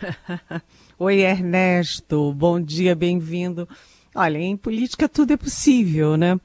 Oi, 0.98 1.20
Ernesto, 1.20 2.32
bom 2.32 2.60
dia, 2.60 2.94
bem-vindo. 2.94 3.68
Olha, 4.14 4.38
em 4.38 4.56
política 4.56 5.08
tudo 5.08 5.32
é 5.32 5.36
possível, 5.36 6.16
né? 6.16 6.38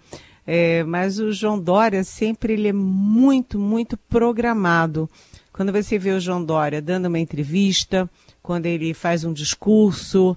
É, 0.46 0.84
mas 0.84 1.20
o 1.20 1.32
João 1.32 1.60
Dória 1.60 2.04
sempre 2.04 2.54
ele 2.54 2.68
é 2.68 2.74
muito, 2.74 3.58
muito 3.58 3.98
programado. 3.98 5.10
Quando 5.54 5.72
você 5.72 6.00
vê 6.00 6.12
o 6.12 6.20
João 6.20 6.44
Dória 6.44 6.82
dando 6.82 7.06
uma 7.06 7.20
entrevista, 7.20 8.10
quando 8.42 8.66
ele 8.66 8.92
faz 8.92 9.24
um 9.24 9.32
discurso, 9.32 10.36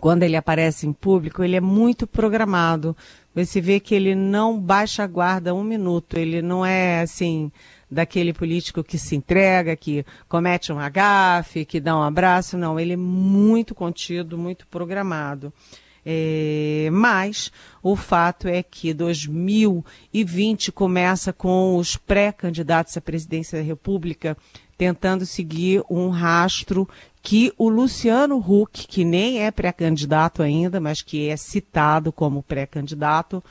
quando 0.00 0.24
ele 0.24 0.34
aparece 0.34 0.84
em 0.84 0.92
público, 0.92 1.44
ele 1.44 1.54
é 1.54 1.60
muito 1.60 2.08
programado. 2.08 2.96
Você 3.32 3.60
vê 3.60 3.78
que 3.78 3.94
ele 3.94 4.16
não 4.16 4.58
baixa 4.58 5.04
a 5.04 5.06
guarda 5.06 5.54
um 5.54 5.62
minuto, 5.62 6.18
ele 6.18 6.42
não 6.42 6.66
é 6.66 7.02
assim 7.02 7.52
daquele 7.88 8.32
político 8.32 8.82
que 8.82 8.98
se 8.98 9.14
entrega, 9.14 9.76
que 9.76 10.04
comete 10.28 10.72
um 10.72 10.80
agafe, 10.80 11.64
que 11.64 11.78
dá 11.78 11.96
um 11.96 12.02
abraço, 12.02 12.58
não, 12.58 12.80
ele 12.80 12.94
é 12.94 12.96
muito 12.96 13.76
contido, 13.76 14.36
muito 14.36 14.66
programado. 14.66 15.52
É, 16.08 16.88
mas 16.92 17.50
o 17.82 17.96
fato 17.96 18.46
é 18.46 18.62
que 18.62 18.94
2020 18.94 20.70
começa 20.70 21.32
com 21.32 21.76
os 21.76 21.96
pré-candidatos 21.96 22.96
à 22.96 23.00
presidência 23.00 23.58
da 23.58 23.64
República 23.64 24.36
tentando 24.78 25.26
seguir 25.26 25.82
um 25.90 26.08
rastro 26.08 26.88
que 27.20 27.52
o 27.58 27.68
Luciano 27.68 28.36
Huck, 28.36 28.86
que 28.86 29.04
nem 29.04 29.42
é 29.42 29.50
pré-candidato 29.50 30.44
ainda, 30.44 30.78
mas 30.78 31.02
que 31.02 31.28
é 31.28 31.36
citado 31.36 32.12
como 32.12 32.40
pré-candidato, 32.40 33.42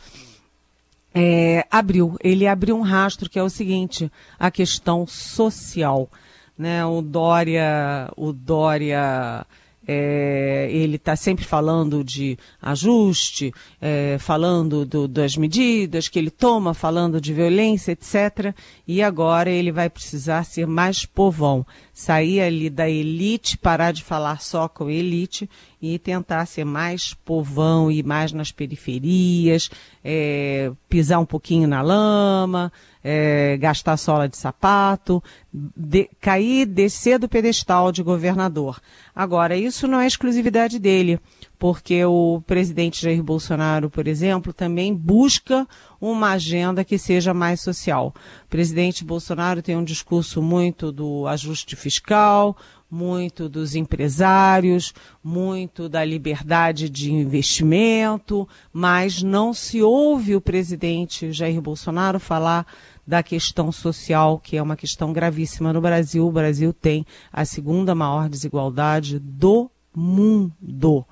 é, 1.13 1.67
abriu. 1.69 2.15
Ele 2.23 2.47
abriu 2.47 2.77
um 2.77 2.81
rastro 2.81 3.29
que 3.29 3.37
é 3.37 3.43
o 3.43 3.49
seguinte: 3.49 4.09
a 4.39 4.49
questão 4.49 5.05
social. 5.05 6.09
Né? 6.57 6.85
O 6.85 7.01
Dória, 7.01 8.09
o 8.15 8.31
Dória 8.31 9.45
é, 9.87 10.67
ele 10.71 10.95
está 10.95 11.15
sempre 11.15 11.45
falando 11.45 12.03
de 12.03 12.37
ajuste, 12.61 13.53
é, 13.81 14.17
falando 14.19 14.85
do, 14.85 15.07
das 15.07 15.37
medidas 15.37 16.07
que 16.07 16.17
ele 16.17 16.31
toma, 16.31 16.73
falando 16.73 17.21
de 17.21 17.33
violência, 17.33 17.91
etc. 17.91 18.55
E 18.87 19.01
agora 19.01 19.49
ele 19.49 19.71
vai 19.71 19.89
precisar 19.89 20.43
ser 20.43 20.65
mais 20.65 21.05
povão, 21.05 21.65
sair 21.93 22.41
ali 22.41 22.69
da 22.69 22.89
elite, 22.89 23.57
parar 23.57 23.91
de 23.91 24.03
falar 24.03 24.41
só 24.41 24.67
com 24.67 24.89
elite 24.89 25.49
e 25.81 25.99
tentar 25.99 26.45
ser 26.45 26.65
mais 26.65 27.13
povão 27.13 27.91
e 27.91 28.01
mais 28.01 28.31
nas 28.31 28.51
periferias, 28.51 29.69
é, 30.03 30.71
pisar 30.89 31.19
um 31.19 31.25
pouquinho 31.25 31.67
na 31.67 31.81
lama, 31.81 32.71
é, 33.07 33.55
gastar 33.57 33.97
sola 33.97 34.27
de 34.27 34.35
sapato, 34.35 35.23
de, 35.53 36.09
cair, 36.19 36.65
descer 36.65 37.19
do 37.19 37.29
pedestal 37.29 37.91
de 37.91 38.01
governador. 38.01 38.81
Agora, 39.15 39.55
isso 39.55 39.87
não 39.87 39.99
é 39.99 40.07
exclusividade 40.07 40.79
dele, 40.79 41.19
porque 41.59 42.03
o 42.03 42.41
presidente 42.47 43.03
Jair 43.03 43.21
Bolsonaro, 43.21 43.91
por 43.91 44.07
exemplo, 44.07 44.51
também 44.51 44.91
busca 44.91 45.67
uma 46.01 46.31
agenda 46.31 46.83
que 46.83 46.97
seja 46.97 47.31
mais 47.31 47.61
social. 47.61 48.11
O 48.47 48.49
presidente 48.49 49.05
Bolsonaro 49.05 49.61
tem 49.61 49.77
um 49.77 49.83
discurso 49.83 50.41
muito 50.41 50.91
do 50.91 51.27
ajuste 51.27 51.75
fiscal, 51.75 52.57
muito 52.89 53.49
dos 53.49 53.75
empresários, 53.75 54.93
muito 55.23 55.89
da 55.89 56.03
liberdade 56.03 56.89
de 56.89 57.11
investimento, 57.11 58.47
mas 58.71 59.21
não 59.21 59.53
se 59.53 59.81
ouve 59.81 60.35
o 60.35 60.41
presidente 60.41 61.31
Jair 61.31 61.61
Bolsonaro 61.61 62.19
falar 62.19 62.65
da 63.07 63.21
questão 63.21 63.71
social, 63.71 64.39
que 64.39 64.57
é 64.57 64.61
uma 64.61 64.75
questão 64.75 65.13
gravíssima 65.13 65.71
no 65.71 65.81
Brasil. 65.81 66.27
O 66.27 66.31
Brasil 66.31 66.73
tem 66.73 67.05
a 67.31 67.45
segunda 67.45 67.93
maior 67.93 68.27
desigualdade 68.29 69.19
do 69.19 69.69
mundo. 69.95 71.05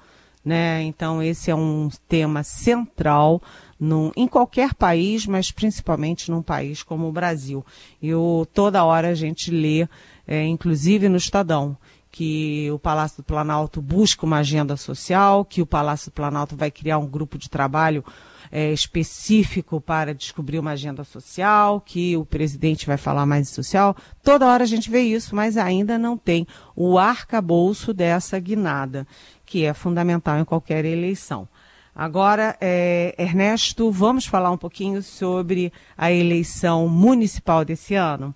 Né? 0.43 0.83
Então, 0.83 1.21
esse 1.23 1.49
é 1.49 1.55
um 1.55 1.89
tema 2.07 2.43
central 2.43 3.41
num, 3.79 4.11
em 4.15 4.27
qualquer 4.27 4.73
país, 4.73 5.25
mas 5.25 5.51
principalmente 5.51 6.31
num 6.31 6.41
país 6.41 6.83
como 6.83 7.07
o 7.07 7.11
Brasil. 7.11 7.65
E 8.01 8.13
o, 8.13 8.45
toda 8.53 8.83
hora 8.83 9.09
a 9.09 9.15
gente 9.15 9.51
lê, 9.51 9.87
é, 10.27 10.45
inclusive 10.45 11.07
no 11.07 11.17
Estadão, 11.17 11.77
que 12.13 12.69
o 12.69 12.77
Palácio 12.77 13.17
do 13.17 13.23
Planalto 13.23 13.81
busca 13.81 14.23
uma 14.23 14.37
agenda 14.37 14.77
social, 14.77 15.43
que 15.43 15.63
o 15.63 15.65
Palácio 15.65 16.11
do 16.11 16.13
Planalto 16.13 16.55
vai 16.55 16.69
criar 16.69 16.99
um 16.99 17.07
grupo 17.07 17.39
de 17.39 17.49
trabalho 17.49 18.05
é, 18.51 18.71
específico 18.71 19.81
para 19.81 20.13
descobrir 20.13 20.59
uma 20.59 20.73
agenda 20.73 21.03
social, 21.03 21.81
que 21.81 22.15
o 22.15 22.23
presidente 22.23 22.85
vai 22.85 22.97
falar 22.97 23.25
mais 23.25 23.47
de 23.47 23.55
social. 23.55 23.95
Toda 24.21 24.45
hora 24.45 24.63
a 24.63 24.67
gente 24.67 24.91
vê 24.91 25.01
isso, 25.01 25.35
mas 25.35 25.57
ainda 25.57 25.97
não 25.97 26.15
tem 26.15 26.45
o 26.75 26.99
arcabouço 26.99 27.91
dessa 27.91 28.39
guinada, 28.39 29.07
que 29.43 29.65
é 29.65 29.73
fundamental 29.73 30.37
em 30.37 30.45
qualquer 30.45 30.85
eleição. 30.85 31.47
Agora, 31.95 32.55
é, 32.61 33.15
Ernesto, 33.17 33.89
vamos 33.91 34.27
falar 34.27 34.51
um 34.51 34.57
pouquinho 34.57 35.01
sobre 35.01 35.73
a 35.97 36.11
eleição 36.11 36.87
municipal 36.87 37.65
desse 37.65 37.95
ano. 37.95 38.35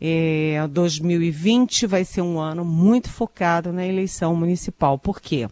É, 0.00 0.66
2020 0.68 1.86
vai 1.86 2.04
ser 2.04 2.22
um 2.22 2.40
ano 2.40 2.64
muito 2.64 3.10
focado 3.10 3.72
na 3.72 3.86
eleição 3.86 4.34
municipal. 4.34 4.98
Por 4.98 5.20
quê? 5.20 5.48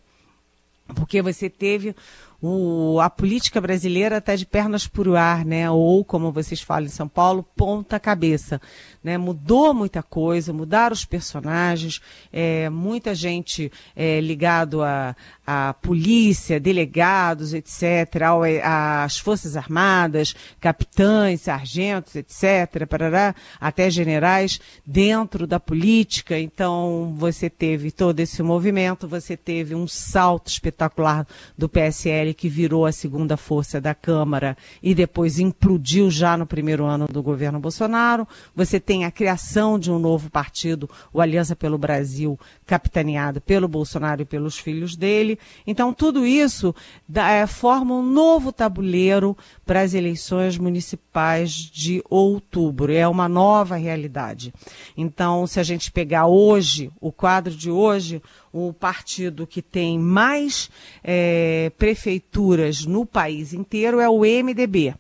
Porque 0.95 1.21
você 1.21 1.51
teve 1.51 1.95
o, 2.41 3.01
a 3.01 3.11
política 3.11 3.61
brasileira 3.61 4.19
está 4.19 4.37
de 4.37 4.47
pernas 4.47 4.87
por 4.87 5.17
ar, 5.17 5.45
né? 5.45 5.69
Ou, 5.69 6.05
como 6.05 6.31
vocês 6.31 6.61
falam 6.61 6.87
em 6.87 6.91
São 6.91 7.09
Paulo, 7.09 7.43
ponta 7.57 7.99
cabeça. 7.99 8.61
Né? 9.03 9.19
Mudou 9.19 9.75
muita 9.75 10.05
coisa, 10.05 10.53
mudaram 10.53 10.95
os 10.95 11.05
personagens, 11.05 12.01
é, 12.33 12.69
muita 12.71 13.13
gente 13.13 13.73
é, 13.97 14.21
ligado 14.21 14.83
à, 14.83 15.17
à 15.45 15.75
polícia, 15.75 16.61
delegados, 16.61 17.55
etc., 17.55 18.23
ao, 18.25 18.43
às 18.63 19.19
Forças 19.19 19.57
Armadas, 19.57 20.35
capitães, 20.61 21.41
sargentos, 21.41 22.15
etc., 22.15 22.87
parará, 22.89 23.35
até 23.61 23.91
generais, 23.91 24.61
dentro 24.87 25.45
da 25.45 25.59
política. 25.59 26.39
Então, 26.39 27.15
você 27.17 27.51
teve 27.51 27.91
todo 27.91 28.21
esse 28.21 28.45
movimento, 28.45 29.09
você 29.09 29.37
teve 29.37 29.75
um 29.75 29.89
salto 29.89 30.49
espetacular 30.49 31.27
do 31.57 31.69
PSL 31.69 32.28
que 32.35 32.49
virou 32.49 32.87
a 32.87 32.93
segunda 32.93 33.37
força 33.37 33.81
da 33.81 33.95
Câmara 33.95 34.57
e 34.83 34.95
depois 34.95 35.39
implodiu 35.39 36.11
já 36.11 36.37
no 36.37 36.47
primeiro 36.47 36.85
ano 36.85 37.07
do 37.07 37.23
governo 37.23 37.59
Bolsonaro. 37.59 38.27
Você 38.55 38.79
tem 38.81 39.05
a 39.05 39.11
criação 39.11 39.79
de 39.79 39.91
um 39.91 39.99
novo 39.99 40.31
partido, 40.31 40.89
o 41.13 41.21
Aliança 41.21 41.57
pelo 41.57 41.79
Brasil, 41.79 42.39
capitaneado 42.67 43.41
pelo 43.41 43.69
Bolsonaro 43.69 44.23
e 44.23 44.25
pelos 44.25 44.59
filhos 44.59 44.97
dele. 44.97 45.39
Então, 45.67 45.93
tudo 45.93 46.27
isso 46.27 46.75
dá, 47.09 47.31
é, 47.31 47.47
forma 47.47 47.95
um 47.95 48.03
novo 48.03 48.53
tabuleiro 48.53 49.37
para 49.65 49.81
as 49.81 49.95
eleições 49.95 50.59
municipais 50.59 51.53
de 51.53 52.03
outubro. 52.09 52.93
É 52.93 53.07
uma 53.07 53.29
nova 53.29 53.77
realidade. 53.77 54.53
Então, 54.97 55.47
se 55.47 55.61
a 55.61 55.63
gente 55.63 55.91
pegar 55.91 56.27
hoje, 56.27 56.91
o 57.01 57.13
quadro 57.13 57.55
de 57.55 57.71
hoje, 57.71 58.23
o 58.53 58.73
partido 58.73 59.47
que 59.47 59.63
tem 59.63 59.99
mais 59.99 60.71
é, 61.03 61.71
prefeituras 61.77 62.85
no 62.85 63.05
país 63.05 63.53
inteiro 63.53 64.01
é 64.01 64.09
o 64.09 64.21
MDB. 64.21 64.95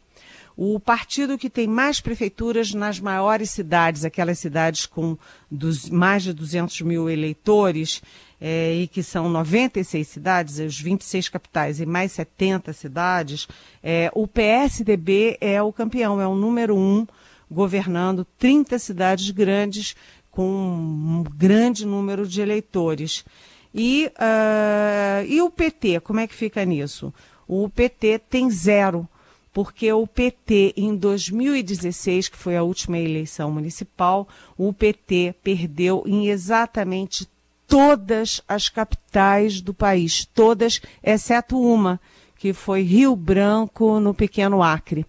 O 0.61 0.81
partido 0.81 1.39
que 1.39 1.49
tem 1.49 1.69
mais 1.69 2.01
prefeituras 2.01 2.75
nas 2.75 2.99
maiores 2.99 3.51
cidades, 3.51 4.05
aquelas 4.05 4.41
cidades 4.41 4.87
com 4.87 5.17
dos, 5.49 5.89
mais 5.89 6.25
de 6.25 6.33
200 6.33 6.81
mil 6.81 7.09
eleitores, 7.09 8.03
é, 8.41 8.75
e 8.75 8.89
que 8.89 9.03
são 9.03 9.29
96 9.29 10.07
cidades, 10.07 10.59
os 10.59 10.81
26 10.81 11.29
capitais 11.29 11.81
e 11.81 11.87
mais 11.87 12.11
70 12.11 12.73
cidades, 12.73 13.47
é, 13.83 14.11
o 14.15 14.27
PSDB 14.27 15.39
é 15.41 15.63
o 15.63 15.73
campeão, 15.73 16.21
é 16.21 16.27
o 16.27 16.35
número 16.35 16.77
um, 16.77 17.07
governando 17.51 18.27
30 18.39 18.79
cidades 18.79 19.31
grandes 19.31 19.95
com 20.39 20.47
um 20.49 21.25
grande 21.37 21.85
número 21.85 22.25
de 22.25 22.41
eleitores. 22.41 23.25
E, 23.75 24.09
uh, 24.15 25.27
e 25.27 25.43
o 25.43 25.51
PT, 25.51 25.99
como 25.99 26.21
é 26.21 26.29
que 26.29 26.35
fica 26.35 26.65
nisso? 26.65 27.13
O 27.49 27.69
PT 27.69 28.21
tem 28.31 28.49
zero, 28.49 29.09
porque 29.53 29.93
o 29.93 30.07
PT, 30.07 30.75
em 30.77 30.95
2016, 30.95 32.29
que 32.29 32.37
foi 32.37 32.57
a 32.57 32.63
última 32.63 32.97
eleição 32.97 33.51
municipal, 33.51 34.29
o 34.57 34.73
PT 34.73 35.35
perdeu 35.43 36.05
em 36.07 36.29
exatamente 36.29 37.29
todas 37.67 38.41
as 38.47 38.69
capitais 38.69 39.61
do 39.61 39.75
país, 39.75 40.25
todas, 40.25 40.81
exceto 41.03 41.61
uma, 41.61 42.01
que 42.37 42.53
foi 42.53 42.83
Rio 42.83 43.17
Branco, 43.17 43.99
no 43.99 44.15
Pequeno 44.15 44.63
Acre. 44.63 45.05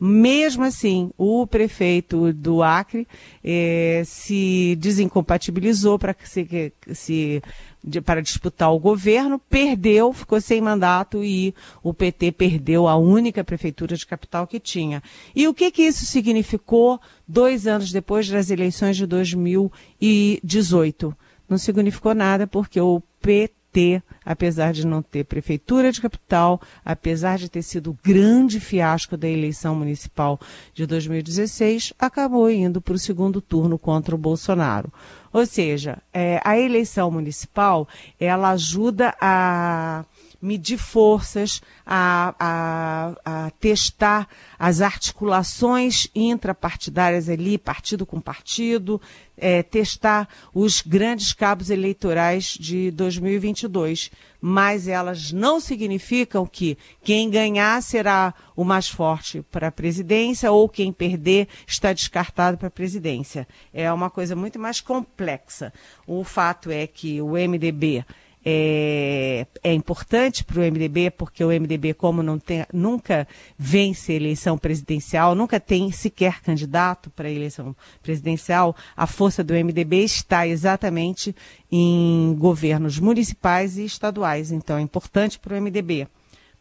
Mesmo 0.00 0.62
assim, 0.62 1.10
o 1.18 1.44
prefeito 1.44 2.32
do 2.32 2.62
Acre 2.62 3.04
eh, 3.42 4.04
se 4.06 4.76
desincompatibilizou 4.78 5.98
para 5.98 6.14
se, 6.22 6.72
se 6.94 7.42
de, 7.82 8.00
disputar 8.22 8.72
o 8.72 8.78
governo, 8.78 9.40
perdeu, 9.50 10.12
ficou 10.12 10.40
sem 10.40 10.60
mandato 10.60 11.24
e 11.24 11.52
o 11.82 11.92
PT 11.92 12.30
perdeu 12.32 12.86
a 12.86 12.96
única 12.96 13.42
prefeitura 13.42 13.96
de 13.96 14.06
capital 14.06 14.46
que 14.46 14.60
tinha. 14.60 15.02
E 15.34 15.48
o 15.48 15.54
que, 15.54 15.72
que 15.72 15.82
isso 15.82 16.06
significou 16.06 17.00
dois 17.26 17.66
anos 17.66 17.90
depois 17.90 18.28
das 18.28 18.50
eleições 18.50 18.96
de 18.96 19.04
2018? 19.04 21.12
Não 21.48 21.58
significou 21.58 22.14
nada 22.14 22.46
porque 22.46 22.80
o 22.80 23.02
PT 23.20 23.57
ter, 23.72 24.02
apesar 24.24 24.72
de 24.72 24.86
não 24.86 25.02
ter 25.02 25.24
prefeitura 25.24 25.92
de 25.92 26.00
capital, 26.00 26.60
apesar 26.84 27.38
de 27.38 27.48
ter 27.48 27.62
sido 27.62 27.90
o 27.90 27.98
grande 28.02 28.60
fiasco 28.60 29.16
da 29.16 29.28
eleição 29.28 29.74
municipal 29.74 30.40
de 30.74 30.86
2016, 30.86 31.92
acabou 31.98 32.50
indo 32.50 32.80
para 32.80 32.94
o 32.94 32.98
segundo 32.98 33.40
turno 33.40 33.78
contra 33.78 34.14
o 34.14 34.18
Bolsonaro. 34.18 34.92
Ou 35.32 35.44
seja, 35.44 35.98
é, 36.12 36.40
a 36.44 36.58
eleição 36.58 37.10
municipal 37.10 37.86
ela 38.18 38.50
ajuda 38.50 39.14
a 39.20 40.04
medir 40.40 40.78
forças, 40.78 41.60
a, 41.84 42.34
a, 42.38 43.46
a, 43.46 43.50
testar 43.52 44.28
as 44.58 44.80
articulações 44.80 46.08
intrapartidárias 46.14 47.28
ali, 47.28 47.58
partido 47.58 48.06
com 48.06 48.20
partido, 48.20 49.00
é, 49.36 49.62
testar 49.62 50.28
os 50.54 50.80
grandes 50.80 51.32
cabos 51.32 51.70
eleitorais 51.70 52.56
de 52.58 52.90
2022. 52.92 54.10
Mas 54.40 54.86
elas 54.86 55.32
não 55.32 55.58
significam 55.58 56.46
que 56.46 56.78
quem 57.02 57.28
ganhar 57.28 57.82
será 57.82 58.32
o 58.54 58.62
mais 58.62 58.88
forte 58.88 59.42
para 59.50 59.66
a 59.66 59.72
presidência 59.72 60.52
ou 60.52 60.68
quem 60.68 60.92
perder 60.92 61.48
está 61.66 61.92
descartado 61.92 62.56
para 62.56 62.68
a 62.68 62.70
presidência. 62.70 63.48
É 63.74 63.92
uma 63.92 64.08
coisa 64.08 64.36
muito 64.36 64.56
mais 64.56 64.80
complexa. 64.80 65.72
O 66.06 66.22
fato 66.22 66.70
é 66.70 66.86
que 66.86 67.20
o 67.20 67.30
MDB 67.32 68.04
é, 68.50 69.46
é 69.62 69.74
importante 69.74 70.42
para 70.42 70.58
o 70.58 70.62
MDB, 70.62 71.10
porque 71.10 71.44
o 71.44 71.48
MDB, 71.48 71.92
como 71.92 72.22
não 72.22 72.38
tem, 72.38 72.64
nunca 72.72 73.28
vence 73.58 74.10
eleição 74.10 74.56
presidencial, 74.56 75.34
nunca 75.34 75.60
tem 75.60 75.92
sequer 75.92 76.40
candidato 76.40 77.10
para 77.10 77.28
a 77.28 77.30
eleição 77.30 77.76
presidencial, 78.02 78.74
a 78.96 79.06
força 79.06 79.44
do 79.44 79.52
MDB 79.52 80.02
está 80.02 80.46
exatamente 80.46 81.36
em 81.70 82.34
governos 82.38 82.98
municipais 82.98 83.76
e 83.76 83.84
estaduais. 83.84 84.50
Então, 84.50 84.78
é 84.78 84.80
importante 84.80 85.38
para 85.38 85.54
o 85.54 85.60
MDB, 85.60 86.08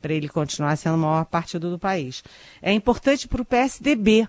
para 0.02 0.13
ele 0.13 0.28
continuar 0.28 0.76
sendo 0.76 0.95
o 0.95 1.00
maior 1.00 1.23
partido 1.23 1.71
do 1.71 1.80
país. 1.80 2.21
É 2.62 2.73
importante 2.73 3.30
para 3.30 3.41
o 3.41 3.45
PSDB, 3.45 4.28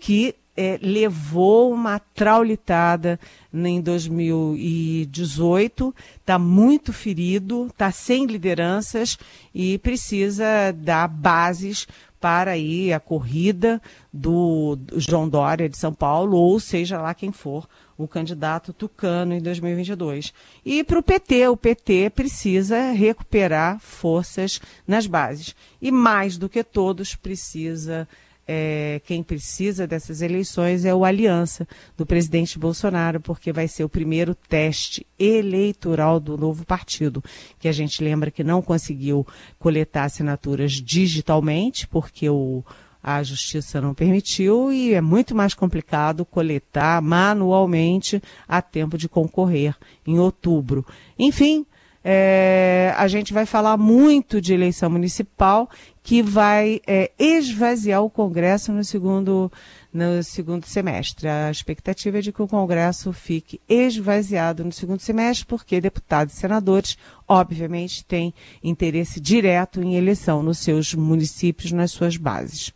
que 0.00 0.34
é, 0.56 0.78
levou 0.80 1.72
uma 1.72 1.98
traulitada 1.98 3.18
em 3.52 3.80
2018, 3.80 5.92
está 6.16 6.38
muito 6.38 6.92
ferido, 6.92 7.66
está 7.66 7.90
sem 7.90 8.26
lideranças 8.26 9.18
e 9.54 9.78
precisa 9.78 10.72
dar 10.72 11.08
bases 11.08 11.88
para 12.20 12.52
aí 12.52 12.92
a 12.92 12.98
corrida 12.98 13.80
do 14.10 14.78
João 14.96 15.28
Dória 15.28 15.68
de 15.68 15.76
São 15.76 15.92
Paulo, 15.92 16.38
ou 16.38 16.58
seja 16.58 16.98
lá 16.98 17.12
quem 17.12 17.30
for 17.30 17.68
o 17.98 18.08
candidato 18.08 18.72
tucano 18.72 19.34
em 19.34 19.42
2022. 19.42 20.32
E 20.64 20.82
para 20.82 20.98
o 20.98 21.02
PT, 21.02 21.48
o 21.48 21.56
PT 21.56 22.10
precisa 22.10 22.92
recuperar 22.92 23.78
forças 23.78 24.58
nas 24.86 25.06
bases. 25.06 25.54
E 25.82 25.92
mais 25.92 26.38
do 26.38 26.48
que 26.48 26.64
todos, 26.64 27.14
precisa 27.14 28.08
é, 28.46 29.00
quem 29.04 29.22
precisa 29.22 29.86
dessas 29.86 30.20
eleições 30.20 30.84
é 30.84 30.94
o 30.94 31.04
Aliança 31.04 31.66
do 31.96 32.04
presidente 32.04 32.58
Bolsonaro, 32.58 33.20
porque 33.20 33.52
vai 33.52 33.66
ser 33.66 33.84
o 33.84 33.88
primeiro 33.88 34.34
teste 34.34 35.06
eleitoral 35.18 36.20
do 36.20 36.36
novo 36.36 36.64
partido, 36.66 37.22
que 37.58 37.68
a 37.68 37.72
gente 37.72 38.02
lembra 38.02 38.30
que 38.30 38.44
não 38.44 38.60
conseguiu 38.60 39.26
coletar 39.58 40.04
assinaturas 40.04 40.72
digitalmente, 40.72 41.88
porque 41.88 42.28
o, 42.28 42.62
a 43.02 43.22
justiça 43.22 43.80
não 43.80 43.94
permitiu 43.94 44.72
e 44.72 44.94
é 44.94 45.00
muito 45.00 45.34
mais 45.34 45.54
complicado 45.54 46.24
coletar 46.24 47.02
manualmente 47.02 48.22
a 48.48 48.62
tempo 48.62 48.96
de 48.96 49.08
concorrer 49.08 49.76
em 50.06 50.18
outubro. 50.18 50.86
Enfim, 51.18 51.66
é, 52.04 52.92
a 52.98 53.08
gente 53.08 53.32
vai 53.32 53.46
falar 53.46 53.78
muito 53.78 54.38
de 54.38 54.52
eleição 54.52 54.90
municipal 54.90 55.70
que 56.02 56.22
vai 56.22 56.82
é, 56.86 57.10
esvaziar 57.18 58.02
o 58.02 58.10
Congresso 58.10 58.70
no 58.70 58.84
segundo, 58.84 59.50
no 59.90 60.22
segundo 60.22 60.66
semestre. 60.66 61.26
A 61.26 61.50
expectativa 61.50 62.18
é 62.18 62.20
de 62.20 62.30
que 62.30 62.42
o 62.42 62.46
Congresso 62.46 63.10
fique 63.10 63.58
esvaziado 63.66 64.62
no 64.62 64.70
segundo 64.70 65.00
semestre, 65.00 65.46
porque 65.46 65.80
deputados 65.80 66.34
e 66.34 66.36
senadores, 66.36 66.98
obviamente, 67.26 68.04
têm 68.04 68.34
interesse 68.62 69.18
direto 69.18 69.82
em 69.82 69.96
eleição 69.96 70.42
nos 70.42 70.58
seus 70.58 70.92
municípios, 70.94 71.72
nas 71.72 71.90
suas 71.90 72.18
bases. 72.18 72.70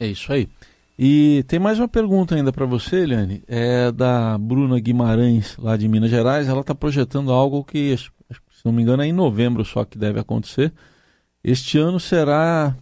É 0.00 0.08
isso 0.08 0.32
aí. 0.32 0.48
E 0.98 1.44
tem 1.48 1.58
mais 1.58 1.78
uma 1.78 1.88
pergunta 1.88 2.34
ainda 2.34 2.52
para 2.52 2.66
você, 2.66 2.96
Eliane. 2.96 3.42
É 3.48 3.90
da 3.90 4.36
Bruna 4.36 4.78
Guimarães, 4.78 5.56
lá 5.58 5.76
de 5.76 5.88
Minas 5.88 6.10
Gerais. 6.10 6.48
Ela 6.48 6.60
está 6.60 6.74
projetando 6.74 7.32
algo 7.32 7.64
que, 7.64 7.96
se 8.62 8.66
não 8.66 8.72
me 8.72 8.82
engano, 8.82 9.02
é 9.02 9.06
em 9.06 9.12
novembro 9.12 9.64
só 9.64 9.84
que 9.84 9.98
deve 9.98 10.20
acontecer 10.20 10.72
este 11.44 11.76
ano 11.76 11.98
será 11.98 12.76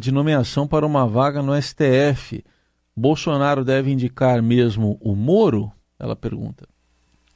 de 0.00 0.10
nomeação 0.10 0.66
para 0.66 0.84
uma 0.84 1.06
vaga 1.06 1.40
no 1.40 1.54
STF. 1.60 2.44
Bolsonaro 2.96 3.64
deve 3.64 3.92
indicar 3.92 4.42
mesmo 4.42 4.98
o 5.00 5.14
Moro? 5.14 5.70
Ela 6.00 6.16
pergunta. 6.16 6.66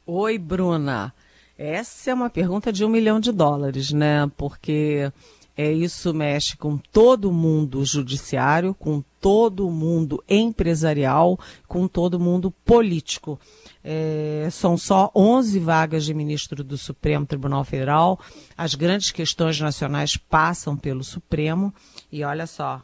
Oi, 0.05 0.37
Bruna. 0.39 1.15
Essa 1.57 2.11
é 2.11 2.15
uma 2.15 2.29
pergunta 2.29 2.73
de 2.73 2.85
um 2.85 2.89
milhão 2.89 3.21
de 3.21 3.31
dólares, 3.31 3.93
né? 3.93 4.29
Porque 4.37 5.13
É, 5.57 5.73
isso 5.73 6.13
mexe 6.13 6.55
com 6.55 6.77
todo 6.77 7.33
mundo 7.33 7.83
judiciário, 7.83 8.75
com 8.75 9.03
todo 9.21 9.71
mundo 9.71 10.23
empresarial, 10.29 11.39
com 11.67 11.89
todo 11.89 12.21
mundo 12.21 12.51
político. 12.51 13.41
É, 13.89 14.49
são 14.51 14.77
só 14.77 15.13
11 15.15 15.61
vagas 15.61 16.05
de 16.05 16.13
ministro 16.13 16.65
do 16.65 16.77
Supremo 16.77 17.25
Tribunal 17.25 17.63
Federal. 17.63 18.19
As 18.59 18.75
grandes 18.75 19.13
questões 19.13 19.61
nacionais 19.61 20.17
passam 20.17 20.77
pelo 20.77 21.05
Supremo. 21.05 21.73
E 22.11 22.25
olha 22.25 22.49
só, 22.49 22.83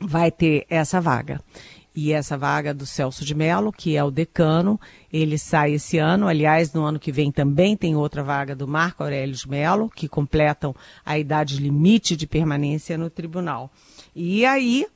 vai 0.00 0.30
ter 0.30 0.64
essa 0.70 0.98
vaga. 0.98 1.42
E 1.94 2.10
essa 2.10 2.38
vaga 2.38 2.72
do 2.72 2.86
Celso 2.86 3.22
de 3.22 3.34
Mello, 3.34 3.70
que 3.70 3.94
é 3.94 4.02
o 4.02 4.10
decano, 4.10 4.80
ele 5.12 5.36
sai 5.36 5.74
esse 5.74 5.98
ano. 5.98 6.26
Aliás, 6.26 6.72
no 6.72 6.84
ano 6.84 6.98
que 6.98 7.12
vem 7.12 7.30
também 7.30 7.76
tem 7.76 7.94
outra 7.94 8.22
vaga 8.22 8.56
do 8.56 8.66
Marco 8.66 9.02
Aurélio 9.02 9.34
de 9.34 9.46
Mello, 9.46 9.90
que 9.90 10.08
completam 10.08 10.74
a 11.04 11.18
idade 11.18 11.58
limite 11.58 12.16
de 12.16 12.26
permanência 12.26 12.96
no 12.96 13.10
tribunal. 13.10 13.70
E 14.16 14.46
aí, 14.46 14.86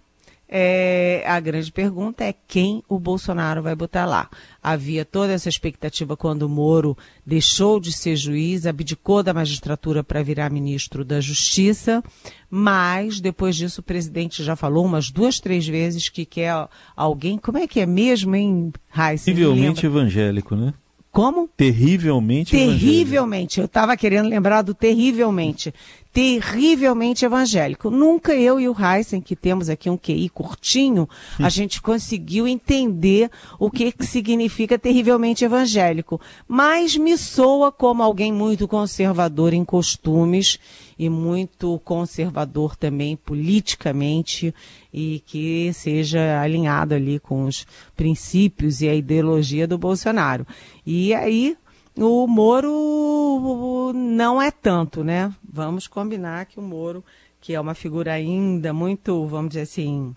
é, 0.48 1.24
a 1.26 1.40
grande 1.40 1.72
pergunta 1.72 2.22
é 2.22 2.32
quem 2.32 2.82
o 2.88 2.98
Bolsonaro 2.98 3.62
vai 3.62 3.74
botar 3.74 4.06
lá. 4.06 4.30
Havia 4.62 5.04
toda 5.04 5.32
essa 5.32 5.48
expectativa 5.48 6.16
quando 6.16 6.42
o 6.42 6.48
Moro 6.48 6.96
deixou 7.24 7.80
de 7.80 7.92
ser 7.92 8.14
juiz, 8.16 8.66
abdicou 8.66 9.22
da 9.22 9.34
magistratura 9.34 10.04
para 10.04 10.22
virar 10.22 10.50
ministro 10.50 11.04
da 11.04 11.20
Justiça, 11.20 12.02
mas 12.48 13.20
depois 13.20 13.56
disso 13.56 13.80
o 13.80 13.84
presidente 13.84 14.44
já 14.44 14.54
falou 14.54 14.84
umas 14.84 15.10
duas, 15.10 15.40
três 15.40 15.66
vezes 15.66 16.08
que 16.08 16.24
quer 16.24 16.68
alguém. 16.94 17.38
Como 17.38 17.58
é 17.58 17.66
que 17.66 17.80
é 17.80 17.86
mesmo, 17.86 18.36
hein, 18.36 18.72
Raíssa? 18.88 19.24
Terrivelmente 19.24 19.84
evangélico, 19.84 20.54
né? 20.54 20.72
Como? 21.16 21.48
Terrivelmente 21.56 22.50
Terrivelmente. 22.50 23.58
Eu 23.58 23.64
estava 23.64 23.96
querendo 23.96 24.28
lembrar 24.28 24.60
do 24.60 24.74
terrivelmente 24.74 25.72
terrivelmente 26.16 27.26
evangélico. 27.26 27.90
Nunca 27.90 28.34
eu 28.34 28.58
e 28.58 28.66
o 28.66 28.74
Heisen, 28.74 29.20
que 29.20 29.36
temos 29.36 29.68
aqui 29.68 29.90
um 29.90 29.98
QI 29.98 30.30
curtinho, 30.30 31.06
a 31.38 31.50
gente 31.50 31.82
conseguiu 31.82 32.48
entender 32.48 33.30
o 33.58 33.70
que, 33.70 33.92
que 33.92 34.06
significa 34.06 34.78
terrivelmente 34.78 35.44
evangélico. 35.44 36.18
Mas 36.48 36.96
me 36.96 37.18
soa 37.18 37.70
como 37.70 38.02
alguém 38.02 38.32
muito 38.32 38.66
conservador 38.66 39.52
em 39.52 39.62
costumes 39.62 40.58
e 40.98 41.10
muito 41.10 41.78
conservador 41.84 42.76
também 42.76 43.14
politicamente 43.14 44.54
e 44.90 45.22
que 45.26 45.70
seja 45.74 46.40
alinhado 46.40 46.94
ali 46.94 47.18
com 47.18 47.44
os 47.44 47.66
princípios 47.94 48.80
e 48.80 48.88
a 48.88 48.94
ideologia 48.94 49.66
do 49.66 49.76
Bolsonaro. 49.76 50.46
E 50.86 51.12
aí 51.12 51.58
o 51.98 52.26
Moro 52.26 53.92
não 53.94 54.40
é 54.40 54.50
tanto, 54.50 55.02
né? 55.02 55.32
Vamos 55.48 55.86
combinar 55.86 56.46
que 56.46 56.58
o 56.58 56.62
Moro, 56.62 57.04
que 57.40 57.54
é 57.54 57.60
uma 57.60 57.74
figura 57.74 58.12
ainda 58.12 58.72
muito, 58.72 59.26
vamos 59.26 59.50
dizer 59.50 59.62
assim, 59.62 60.14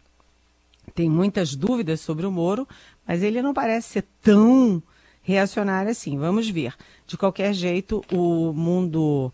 tem 0.93 1.09
muitas 1.09 1.55
dúvidas 1.55 2.01
sobre 2.01 2.25
o 2.25 2.31
Moro, 2.31 2.67
mas 3.07 3.23
ele 3.23 3.41
não 3.41 3.53
parece 3.53 3.89
ser 3.89 4.05
tão 4.21 4.83
reacionário 5.21 5.91
assim. 5.91 6.17
Vamos 6.17 6.49
ver. 6.49 6.73
De 7.07 7.17
qualquer 7.17 7.53
jeito, 7.53 8.03
o 8.11 8.51
mundo 8.53 9.31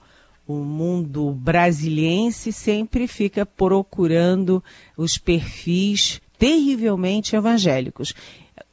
o 0.48 0.58
mundo 0.58 1.32
brasiliense 1.32 2.54
sempre 2.54 3.08
fica 3.08 3.48
procurando 3.48 4.64
os 4.96 5.18
perfis 5.18 6.22
terrivelmente 6.38 7.36
evangélicos. 7.36 8.14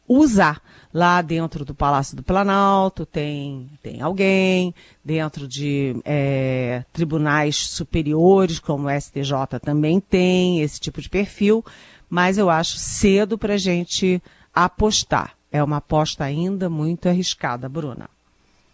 Usar 0.06 0.60
Lá 0.92 1.22
dentro 1.22 1.64
do 1.64 1.74
Palácio 1.74 2.16
do 2.16 2.22
Planalto 2.22 3.06
tem, 3.06 3.66
tem 3.82 4.02
alguém, 4.02 4.74
dentro 5.02 5.48
de 5.48 5.96
é, 6.04 6.84
tribunais 6.92 7.56
superiores, 7.56 8.58
como 8.58 8.88
o 8.88 9.00
STJ, 9.00 9.58
também 9.62 10.00
tem 10.00 10.60
esse 10.60 10.78
tipo 10.78 11.00
de 11.00 11.08
perfil, 11.08 11.64
mas 12.10 12.36
eu 12.36 12.50
acho 12.50 12.76
cedo 12.76 13.38
para 13.38 13.54
a 13.54 13.58
gente 13.58 14.22
apostar. 14.54 15.34
É 15.50 15.62
uma 15.62 15.78
aposta 15.78 16.24
ainda 16.24 16.68
muito 16.68 17.08
arriscada, 17.08 17.68
Bruna. 17.68 18.08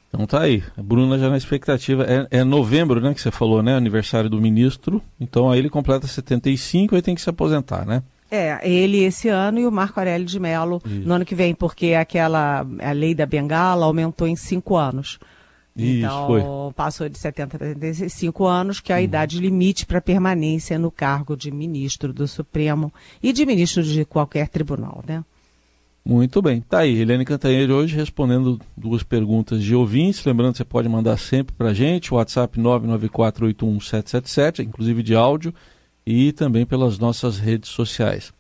Então 0.09 0.27
tá 0.27 0.41
aí. 0.41 0.63
A 0.77 0.83
Bruna 0.83 1.19
já 1.19 1.29
na 1.29 1.37
expectativa. 1.37 2.05
É, 2.05 2.39
é, 2.39 2.45
novembro, 2.45 3.01
né, 3.01 3.13
que 3.15 3.21
você 3.21 3.31
falou, 3.31 3.63
né? 3.63 3.77
Aniversário 3.77 4.31
do 4.31 4.41
ministro. 4.41 5.03
Então 5.21 5.51
aí 5.51 5.59
ele 5.59 5.69
completa 5.69 6.07
75 6.07 6.97
e 6.97 7.03
tem 7.03 7.15
que 7.15 7.21
se 7.21 7.31
aposentar, 7.31 7.85
né? 7.85 8.03
É, 8.31 8.61
ele 8.69 9.05
esse 9.05 9.29
ano 9.29 9.59
e 9.59 9.67
o 9.67 9.73
Marco 9.73 9.99
Aurélio 9.99 10.27
de 10.27 10.39
Mello 10.39 10.83
no 10.85 11.15
ano 11.15 11.25
que 11.25 11.35
vem, 11.35 11.55
porque 11.55 11.95
aquela 11.95 12.67
a 12.81 12.93
lei 12.93 13.15
da 13.15 13.25
Bengala 13.25 13.87
aumentou 13.87 14.29
em 14.29 14.37
cinco 14.37 14.77
anos. 14.77 15.19
Isso, 15.79 15.99
então, 15.99 16.27
foi. 16.27 16.43
passou 16.75 17.09
de 17.09 17.17
70 17.17 17.57
a 17.57 17.61
75 17.61 18.45
anos, 18.45 18.81
que 18.81 18.93
é 18.93 18.97
a 18.97 18.99
uhum. 18.99 19.05
idade 19.05 19.39
limite 19.39 19.87
para 19.87 20.01
permanência 20.01 20.77
no 20.77 20.91
cargo 20.91 21.37
de 21.37 21.53
ministro 21.53 22.13
do 22.13 22.27
Supremo 22.27 22.93
e 23.23 23.33
de 23.33 23.47
ministro 23.47 23.85
de 23.85 24.05
qualquer 24.05 24.49
tribunal, 24.49 25.05
né? 25.07 25.25
Muito 26.05 26.43
bem. 26.43 26.61
Tá 26.63 26.81
aí, 26.81 27.01
Helene 27.01 27.25
Cantanheiro 27.25 27.75
hoje 27.75 27.95
respondendo 27.95 28.61
duas 28.77 29.05
perguntas 29.05 29.63
de 29.63 29.73
ouvintes. 29.75 30.25
Lembrando 30.25 30.51
que 30.53 30.59
você 30.59 30.65
pode 30.65 30.89
mandar 30.89 31.17
sempre 31.17 31.55
para 31.55 31.69
a 31.69 31.75
gente, 31.75 32.13
WhatsApp 32.13 32.59
994811777, 32.59 34.65
inclusive 34.65 35.01
de 35.03 35.15
áudio 35.15 35.55
e 36.11 36.33
também 36.33 36.65
pelas 36.65 36.99
nossas 36.99 37.37
redes 37.37 37.69
sociais. 37.69 38.33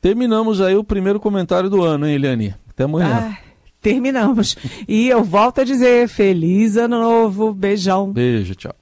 Terminamos 0.00 0.60
aí 0.60 0.76
o 0.76 0.84
primeiro 0.84 1.18
comentário 1.18 1.68
do 1.68 1.82
ano, 1.82 2.06
hein, 2.06 2.14
Eliane? 2.14 2.54
Até 2.70 2.84
amanhã. 2.84 3.32
Ah, 3.32 3.38
terminamos. 3.82 4.54
E 4.86 5.08
eu 5.08 5.24
volto 5.24 5.60
a 5.60 5.64
dizer, 5.64 6.06
feliz 6.06 6.76
ano 6.76 7.00
novo, 7.00 7.52
beijão. 7.52 8.12
Beijo, 8.12 8.54
tchau. 8.54 8.72